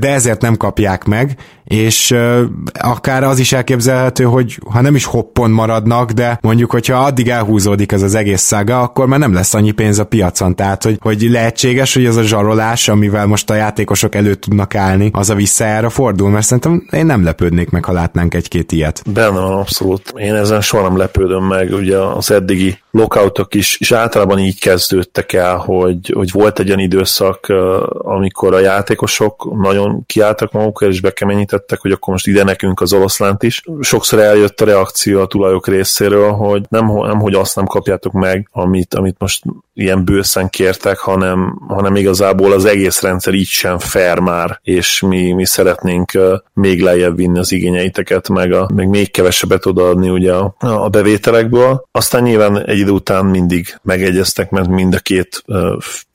de 0.00 0.12
ezért 0.12 0.40
nem 0.40 0.56
kapják 0.56 1.04
meg, 1.04 1.36
és 1.64 2.14
akár 2.80 3.22
az 3.22 3.38
is 3.38 3.52
elképzelhető, 3.52 4.24
hogy 4.24 4.58
ha 4.70 4.80
nem 4.80 4.94
is 4.94 5.04
hoppon 5.04 5.50
maradnak, 5.50 6.10
de 6.10 6.38
mondjuk, 6.42 6.70
hogyha 6.70 7.04
addig 7.04 7.28
elhúzódik 7.28 7.92
ez 7.92 8.02
az 8.02 8.14
egész 8.14 8.40
szága, 8.40 8.80
akkor 8.80 9.06
már 9.06 9.18
nem 9.18 9.32
lesz 9.32 9.54
annyi 9.54 9.70
pénz 9.70 9.98
a 9.98 10.04
piacon, 10.04 10.54
tehát 10.54 10.82
hogy, 10.82 10.98
hogy 11.00 11.22
lehetséges, 11.30 11.94
hogy 11.94 12.06
az 12.06 12.16
a 12.16 12.22
zsarolás, 12.22 12.88
amivel 12.88 13.26
most 13.26 13.50
a 13.50 13.54
játékosok 13.54 14.14
elő 14.14 14.34
tudnak 14.34 14.74
állni, 14.74 15.10
az 15.12 15.30
a 15.30 15.34
visszajára 15.34 15.90
fordul, 15.90 16.30
mert 16.30 16.46
szerintem 16.46 16.86
én 16.90 17.06
nem 17.06 17.24
lepődnék 17.24 17.70
meg, 17.70 17.84
ha 17.84 17.92
látnánk 17.92 18.34
egy-két 18.34 18.72
ilyet. 18.72 19.02
Benne 19.12 19.40
van, 19.40 19.58
abszolút. 19.58 20.12
Én 20.16 20.34
ezen 20.34 20.60
soha 20.60 20.82
nem 20.82 20.96
lepődöm 20.96 21.44
meg, 21.44 21.72
ugye 21.72 21.98
az 22.18 22.30
eddigi 22.30 22.78
lockoutok 22.90 23.54
is, 23.54 23.76
és 23.80 23.92
általában 23.92 24.38
így 24.38 24.60
kezdődtek 24.60 25.32
el, 25.32 25.56
hogy, 25.56 26.12
hogy 26.14 26.30
volt 26.32 26.58
egy 26.58 26.66
olyan 26.66 26.78
időszak, 26.78 27.46
amikor 27.98 28.54
a 28.54 28.58
játékosok 28.58 29.60
nagyon 29.60 30.02
kiálltak 30.06 30.52
magukra, 30.52 30.86
és 30.86 31.00
bekeményítettek, 31.00 31.80
hogy 31.80 31.92
akkor 31.92 32.12
most 32.12 32.26
ide 32.26 32.44
nekünk 32.44 32.80
az 32.80 32.92
oroszlánt 32.92 33.42
is. 33.42 33.62
Sokszor 33.80 34.18
eljött 34.18 34.60
a 34.60 34.64
reakció 34.64 35.20
a 35.20 35.26
tulajok 35.26 35.68
részéről, 35.68 36.30
hogy 36.30 36.62
nem, 36.68 36.86
nem 36.86 37.18
hogy 37.18 37.34
azt 37.34 37.56
nem 37.56 37.66
kapjátok 37.66 38.12
meg, 38.12 38.48
amit, 38.52 38.94
amit 38.94 39.16
most 39.18 39.44
ilyen 39.74 40.04
bőszen 40.04 40.48
kértek, 40.48 40.98
hanem, 40.98 41.58
hanem 41.68 41.96
igazából 41.96 42.52
az 42.52 42.64
egész 42.64 43.00
rendszer 43.00 43.34
így 43.34 43.46
sem 43.46 43.78
fair 43.78 44.18
már, 44.18 44.60
és 44.62 45.00
mi, 45.00 45.32
mi 45.32 45.46
szeretnénk 45.46 46.12
még 46.52 46.82
lejjebb 46.82 47.16
vinni 47.16 47.38
az 47.38 47.52
igényeiteket, 47.52 48.28
meg, 48.28 48.52
a, 48.52 48.68
meg 48.74 48.88
még 48.88 49.10
kevesebbet 49.10 49.66
odaadni 49.66 50.08
ugye 50.08 50.32
a, 50.32 50.54
a 50.58 50.88
bevételekből. 50.88 51.86
Aztán 51.92 52.22
nyilván 52.22 52.64
egy 52.64 52.77
idő 52.78 52.90
után 52.90 53.24
mindig 53.24 53.78
megegyeztek, 53.82 54.50
mert 54.50 54.68
mind 54.68 54.94
a 54.94 54.98
két 54.98 55.44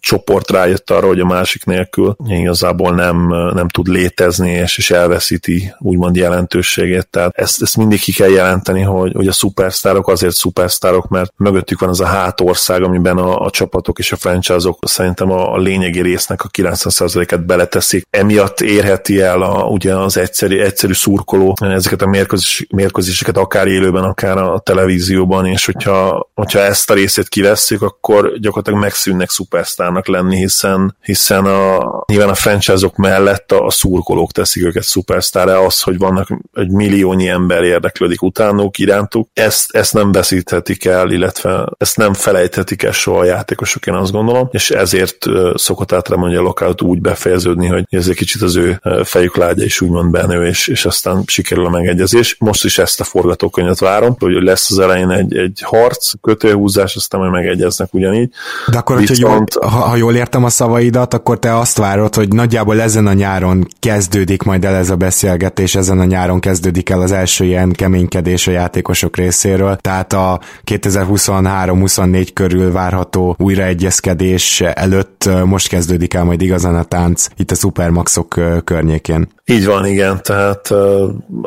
csoport 0.04 0.52
rájött 0.52 0.90
arra, 0.90 1.08
hogy 1.08 1.20
a 1.20 1.26
másik 1.26 1.66
nélkül 1.66 2.16
igazából 2.28 2.96
nem, 2.96 3.28
nem 3.54 3.68
tud 3.68 3.88
létezni, 3.88 4.52
és, 4.52 4.78
és 4.78 4.92
elveszíti 4.92 5.74
úgymond 5.80 6.16
jelentőségét. 6.16 7.08
Tehát 7.08 7.32
ezt, 7.36 7.62
ezt 7.62 7.78
mindig 7.78 8.00
ki 8.00 8.14
kell 8.14 8.30
jelenteni, 8.30 8.82
hogy, 8.82 9.14
hogy 9.14 9.28
a 9.28 9.32
szupersztárok 9.32 10.08
azért 10.08 10.36
szupersztárok, 10.36 11.08
mert 11.08 11.34
mögöttük 11.38 11.80
van 11.80 11.90
az 11.90 12.02
a 12.02 12.06
hátország, 12.06 12.84
amiben 12.84 13.18
a, 13.18 13.40
a 13.40 13.50
csapatok 13.50 14.00
és 14.00 14.12
a 14.12 14.16
franchise-ok 14.16 14.78
szerintem 14.82 15.32
a, 15.32 15.54
a 15.54 15.58
lényegi 15.58 16.02
résznek 16.02 16.44
a 16.44 16.50
90%-et 16.58 17.46
beleteszik. 17.46 18.08
Emiatt 18.10 18.62
érheti 18.62 19.22
el 19.22 19.42
a, 19.42 19.68
ugye 19.68 19.96
az 19.96 20.18
egyszerű, 20.18 20.60
egyszerű 20.60 20.94
szurkoló 20.94 21.56
ezeket 21.60 22.02
a 22.02 22.08
mérkőzés, 22.08 22.68
mérkőzéseket 22.70 23.38
akár 23.38 23.68
élőben, 23.68 24.04
akár 24.04 24.38
a 24.38 24.60
televízióban, 24.60 25.46
és 25.46 25.66
hogyha, 25.66 26.30
hogyha 26.34 26.60
ezt 26.60 26.90
a 26.90 26.94
részét 26.94 27.30
kivesszük, 27.30 27.82
akkor 27.82 28.40
gyakorlatilag 28.40 28.80
megszűnnek 28.80 29.30
szupersztár 29.30 29.92
szupersztárnak 29.94 30.08
lenni, 30.08 30.38
hiszen, 30.38 30.96
hiszen 31.02 31.46
a, 31.46 32.04
nyilván 32.08 32.30
a 32.30 32.34
franchise-ok 32.34 32.96
mellett 32.96 33.52
a, 33.52 33.66
a 33.66 33.70
szurkolók 33.70 34.32
teszik 34.32 34.64
őket 34.64 34.84
szupersztárra, 34.84 35.60
az, 35.60 35.82
hogy 35.82 35.98
vannak 35.98 36.28
egy 36.54 36.70
milliónyi 36.70 37.28
ember 37.28 37.64
érdeklődik 37.64 38.22
utánuk, 38.22 38.78
irántuk, 38.78 39.30
ezt, 39.34 39.76
ezt 39.76 39.94
nem 39.94 40.12
veszíthetik 40.12 40.86
el, 40.86 41.12
illetve 41.12 41.68
ezt 41.78 41.98
nem 41.98 42.14
felejthetik 42.14 42.84
el 42.84 42.92
soha 42.92 43.20
a 43.20 43.26
játékosok, 43.26 43.86
én 43.86 43.94
azt 43.94 44.12
gondolom, 44.12 44.50
és 44.52 44.72
ezért 44.72 45.26
szokott 45.56 45.92
általában 45.92 46.36
a 46.36 46.42
lockout 46.42 46.82
úgy 46.82 47.02
befejeződni, 47.02 47.68
hogy 47.68 47.86
ez 47.90 48.08
egy 48.08 48.16
kicsit 48.16 48.42
az 48.42 48.56
ő 48.56 48.82
fejük 49.04 49.36
lágya 49.36 49.64
is 49.64 49.82
úgymond 49.82 50.12
benő, 50.12 50.46
és, 50.46 50.68
és 50.68 50.86
aztán 50.86 51.24
sikerül 51.26 51.66
a 51.66 51.70
megegyezés. 51.70 52.36
Most 52.40 52.66
is 52.66 52.78
ezt 52.78 53.00
a 53.00 53.04
forgatókönyvet 53.04 53.80
várom, 53.80 54.16
hogy 54.20 54.44
lesz 54.44 54.72
az 54.72 54.80
elején 54.80 55.10
egy, 55.10 55.38
egy 55.38 55.62
harc, 55.64 56.12
kötőhúzás, 56.22 56.96
aztán 56.96 57.20
majd 57.20 57.32
megegyeznek 57.32 57.94
ugyanígy. 57.94 58.30
De 58.72 58.78
akkor, 58.78 58.98
Viszont... 58.98 59.54
hogyha 59.54 59.70
ha, 59.70 59.83
ha 59.84 59.96
jól 59.96 60.16
értem 60.16 60.44
a 60.44 60.50
szavaidat, 60.50 61.14
akkor 61.14 61.40
te 61.40 61.58
azt 61.58 61.78
várod, 61.78 62.16
hogy 62.16 62.28
nagyjából 62.28 62.82
ezen 62.82 63.08
a 63.08 63.14
nyáron 63.14 63.68
kezdődik 63.80 64.44
majd 64.44 64.66
el 64.66 64.76
ez 64.76 64.90
a 64.90 64.96
beszélgetés, 64.96 65.76
ezen 65.76 66.00
a 66.00 66.04
nyáron 66.04 66.40
kezdődik 66.40 66.90
el 66.90 67.02
az 67.02 67.12
első 67.12 67.46
ilyen 67.46 67.72
keménykedés 67.72 68.48
a 68.48 68.52
játékosok 68.52 69.18
részéről, 69.18 69.76
tehát 69.76 70.14
a 70.14 70.40
2023-24 70.66 72.28
körül 72.34 72.72
várható 72.72 73.36
újraegyezkedés 73.40 74.62
előtt 74.62 75.30
most 75.46 75.68
kezdődik 75.68 76.14
el 76.14 76.24
majd 76.24 76.42
igazán 76.42 76.76
a 76.76 76.84
tánc 76.84 77.28
itt 77.36 77.52
a 77.52 77.56
Supermaxok 77.56 78.40
környékén. 78.64 79.28
Így 79.46 79.66
van, 79.66 79.86
igen, 79.86 80.22
tehát 80.22 80.74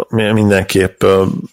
mindenképp, 0.09 1.05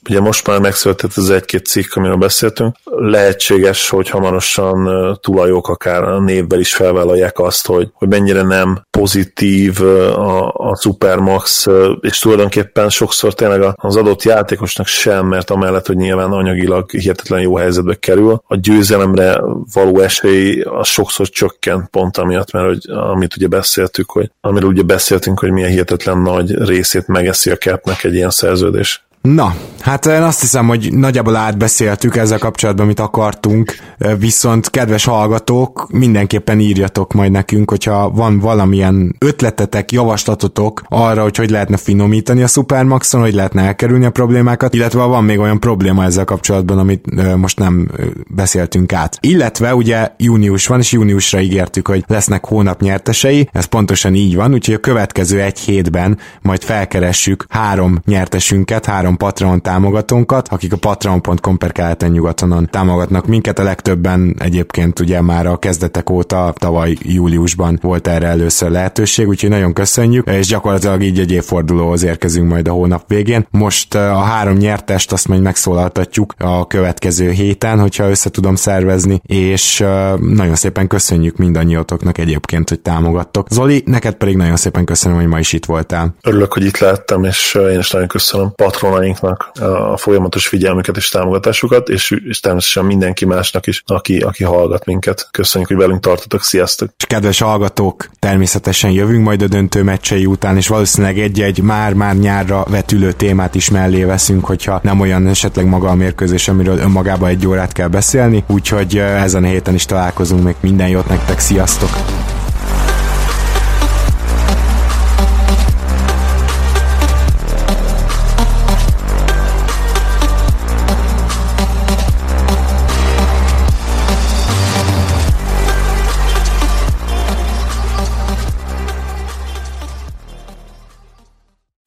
ugye 0.09 0.19
most 0.19 0.47
már 0.47 0.59
megszületett 0.59 1.13
az 1.15 1.29
egy-két 1.29 1.65
cikk, 1.65 1.95
amiről 1.95 2.15
beszéltünk, 2.15 2.75
lehetséges, 2.83 3.89
hogy 3.89 4.09
hamarosan 4.09 4.89
tulajok 5.21 5.67
akár 5.67 6.03
a 6.03 6.19
névbel 6.19 6.59
is 6.59 6.75
felvállalják 6.75 7.39
azt, 7.39 7.67
hogy, 7.67 7.89
hogy 7.93 8.07
mennyire 8.07 8.41
nem 8.41 8.81
pozitív 8.99 9.81
a, 9.81 10.53
a 10.53 10.75
Supermax, 10.75 11.67
és 11.99 12.19
tulajdonképpen 12.19 12.89
sokszor 12.89 13.33
tényleg 13.33 13.73
az 13.75 13.95
adott 13.95 14.23
játékosnak 14.23 14.87
sem, 14.87 15.27
mert 15.27 15.49
amellett, 15.49 15.87
hogy 15.87 15.95
nyilván 15.95 16.31
anyagilag 16.31 16.91
hihetetlen 16.91 17.41
jó 17.41 17.55
helyzetbe 17.55 17.95
kerül, 17.95 18.41
a 18.47 18.55
győzelemre 18.55 19.41
való 19.73 19.99
esély 19.99 20.61
az 20.61 20.87
sokszor 20.87 21.29
csökkent 21.29 21.89
pont 21.89 22.17
amiatt, 22.17 22.51
mert 22.51 22.67
hogy, 22.67 22.81
amit 22.89 23.35
ugye 23.35 23.47
beszéltük, 23.47 24.09
hogy 24.09 24.31
amiről 24.41 24.69
ugye 24.69 24.83
beszéltünk, 24.83 25.39
hogy 25.39 25.51
milyen 25.51 25.69
hihetetlen 25.69 26.17
nagy 26.17 26.63
részét 26.63 27.07
megeszi 27.07 27.49
a 27.49 27.57
capnek 27.57 28.03
egy 28.03 28.13
ilyen 28.13 28.29
szerződés. 28.29 29.02
Na, 29.27 29.55
hát 29.79 30.05
én 30.05 30.21
azt 30.21 30.41
hiszem, 30.41 30.67
hogy 30.67 30.93
nagyjából 30.93 31.35
átbeszéltük 31.35 32.15
ezzel 32.15 32.37
kapcsolatban, 32.37 32.85
amit 32.85 32.99
akartunk, 32.99 33.75
viszont 34.19 34.69
kedves 34.69 35.05
hallgatók, 35.05 35.87
mindenképpen 35.91 36.59
írjatok 36.59 37.13
majd 37.13 37.31
nekünk, 37.31 37.69
hogyha 37.69 38.09
van 38.09 38.39
valamilyen 38.39 39.15
ötletetek, 39.19 39.91
javaslatotok 39.91 40.81
arra, 40.87 41.21
hogy 41.21 41.37
hogy 41.37 41.49
lehetne 41.49 41.77
finomítani 41.77 42.43
a 42.43 42.47
Supermaxon, 42.47 43.21
hogy 43.21 43.33
lehetne 43.33 43.61
elkerülni 43.61 44.05
a 44.05 44.09
problémákat, 44.09 44.73
illetve 44.73 45.03
van 45.03 45.23
még 45.23 45.39
olyan 45.39 45.59
probléma 45.59 46.03
ezzel 46.03 46.25
kapcsolatban, 46.25 46.77
amit 46.77 47.35
most 47.35 47.59
nem 47.59 47.89
beszéltünk 48.27 48.93
át. 48.93 49.17
Illetve 49.21 49.75
ugye 49.75 50.09
június 50.17 50.67
van, 50.67 50.79
és 50.79 50.91
júniusra 50.91 51.39
ígértük, 51.39 51.87
hogy 51.87 52.03
lesznek 52.07 52.45
hónap 52.45 52.81
nyertesei, 52.81 53.49
ez 53.51 53.65
pontosan 53.65 54.15
így 54.15 54.35
van, 54.35 54.53
úgyhogy 54.53 54.75
a 54.75 54.79
következő 54.79 55.41
egy 55.41 55.59
hétben 55.59 56.17
majd 56.41 56.63
felkeressük 56.63 57.45
három 57.49 57.99
nyertesünket, 58.05 58.85
három 58.85 59.11
három 59.13 59.17
Patreon 59.17 59.61
támogatónkat, 59.61 60.47
akik 60.47 60.73
a 60.73 60.77
patreon.com 60.77 61.57
per 61.57 61.71
keleten 61.71 62.11
nyugatonon 62.11 62.67
támogatnak 62.71 63.27
minket. 63.27 63.59
A 63.59 63.63
legtöbben 63.63 64.35
egyébként 64.39 64.99
ugye 64.99 65.21
már 65.21 65.45
a 65.45 65.57
kezdetek 65.57 66.09
óta 66.09 66.53
tavaly 66.57 66.95
júliusban 67.01 67.79
volt 67.81 68.07
erre 68.07 68.27
először 68.27 68.71
lehetőség, 68.71 69.27
úgyhogy 69.27 69.49
nagyon 69.49 69.73
köszönjük, 69.73 70.29
és 70.29 70.47
gyakorlatilag 70.47 71.01
így 71.01 71.19
egy 71.19 71.31
évfordulóhoz 71.31 72.03
érkezünk 72.03 72.49
majd 72.49 72.67
a 72.67 72.71
hónap 72.71 73.03
végén. 73.07 73.47
Most 73.51 73.95
a 73.95 74.19
három 74.19 74.57
nyertest 74.57 75.11
azt 75.11 75.27
majd 75.27 75.41
megszólaltatjuk 75.41 76.33
a 76.37 76.67
következő 76.67 77.31
héten, 77.31 77.79
hogyha 77.79 78.09
össze 78.09 78.29
tudom 78.29 78.55
szervezni, 78.55 79.21
és 79.25 79.83
nagyon 80.19 80.55
szépen 80.55 80.87
köszönjük 80.87 81.37
mindannyiatoknak 81.37 82.17
egyébként, 82.17 82.69
hogy 82.69 82.79
támogattok. 82.79 83.47
Zoli, 83.49 83.83
neked 83.85 84.13
pedig 84.13 84.35
nagyon 84.35 84.55
szépen 84.55 84.85
köszönöm, 84.85 85.17
hogy 85.17 85.27
ma 85.27 85.39
is 85.39 85.53
itt 85.53 85.65
voltál. 85.65 86.15
Örülök, 86.23 86.53
hogy 86.53 86.65
itt 86.65 86.77
lettem, 86.77 87.23
és 87.23 87.57
én 87.71 87.79
is 87.79 87.91
nagyon 87.91 88.07
köszönöm 88.07 88.51
Patron 88.55 88.91
barátaimnak 89.03 89.51
a 89.93 89.97
folyamatos 89.97 90.47
figyelmüket 90.47 90.97
és 90.97 91.09
támogatásukat, 91.09 91.89
és, 91.89 92.11
és 92.25 92.39
természetesen 92.39 92.85
mindenki 92.85 93.25
másnak 93.25 93.67
is, 93.67 93.83
aki, 93.85 94.17
aki 94.17 94.43
hallgat 94.43 94.85
minket. 94.85 95.27
Köszönjük, 95.31 95.69
hogy 95.69 95.79
velünk 95.79 96.01
tartotok, 96.01 96.43
sziasztok! 96.43 96.89
És 96.97 97.05
kedves 97.05 97.39
hallgatók, 97.39 98.09
természetesen 98.19 98.91
jövünk 98.91 99.23
majd 99.23 99.41
a 99.41 99.47
döntő 99.47 99.83
meccsei 99.83 100.25
után, 100.25 100.57
és 100.57 100.67
valószínűleg 100.67 101.19
egy-egy 101.19 101.61
már-már 101.61 102.15
nyárra 102.15 102.65
vetülő 102.69 103.11
témát 103.11 103.55
is 103.55 103.69
mellé 103.69 104.03
veszünk, 104.03 104.45
hogyha 104.45 104.79
nem 104.83 104.99
olyan 104.99 105.27
esetleg 105.27 105.65
maga 105.65 105.89
a 105.89 105.95
mérkőzés, 105.95 106.47
amiről 106.47 106.77
önmagában 106.77 107.29
egy 107.29 107.47
órát 107.47 107.71
kell 107.71 107.87
beszélni, 107.87 108.43
úgyhogy 108.47 108.97
ezen 108.97 109.43
a 109.43 109.47
héten 109.47 109.73
is 109.73 109.85
találkozunk, 109.85 110.43
még 110.43 110.55
minden 110.59 110.87
jót 110.87 111.09
nektek, 111.09 111.39
sziasztok! 111.39 112.22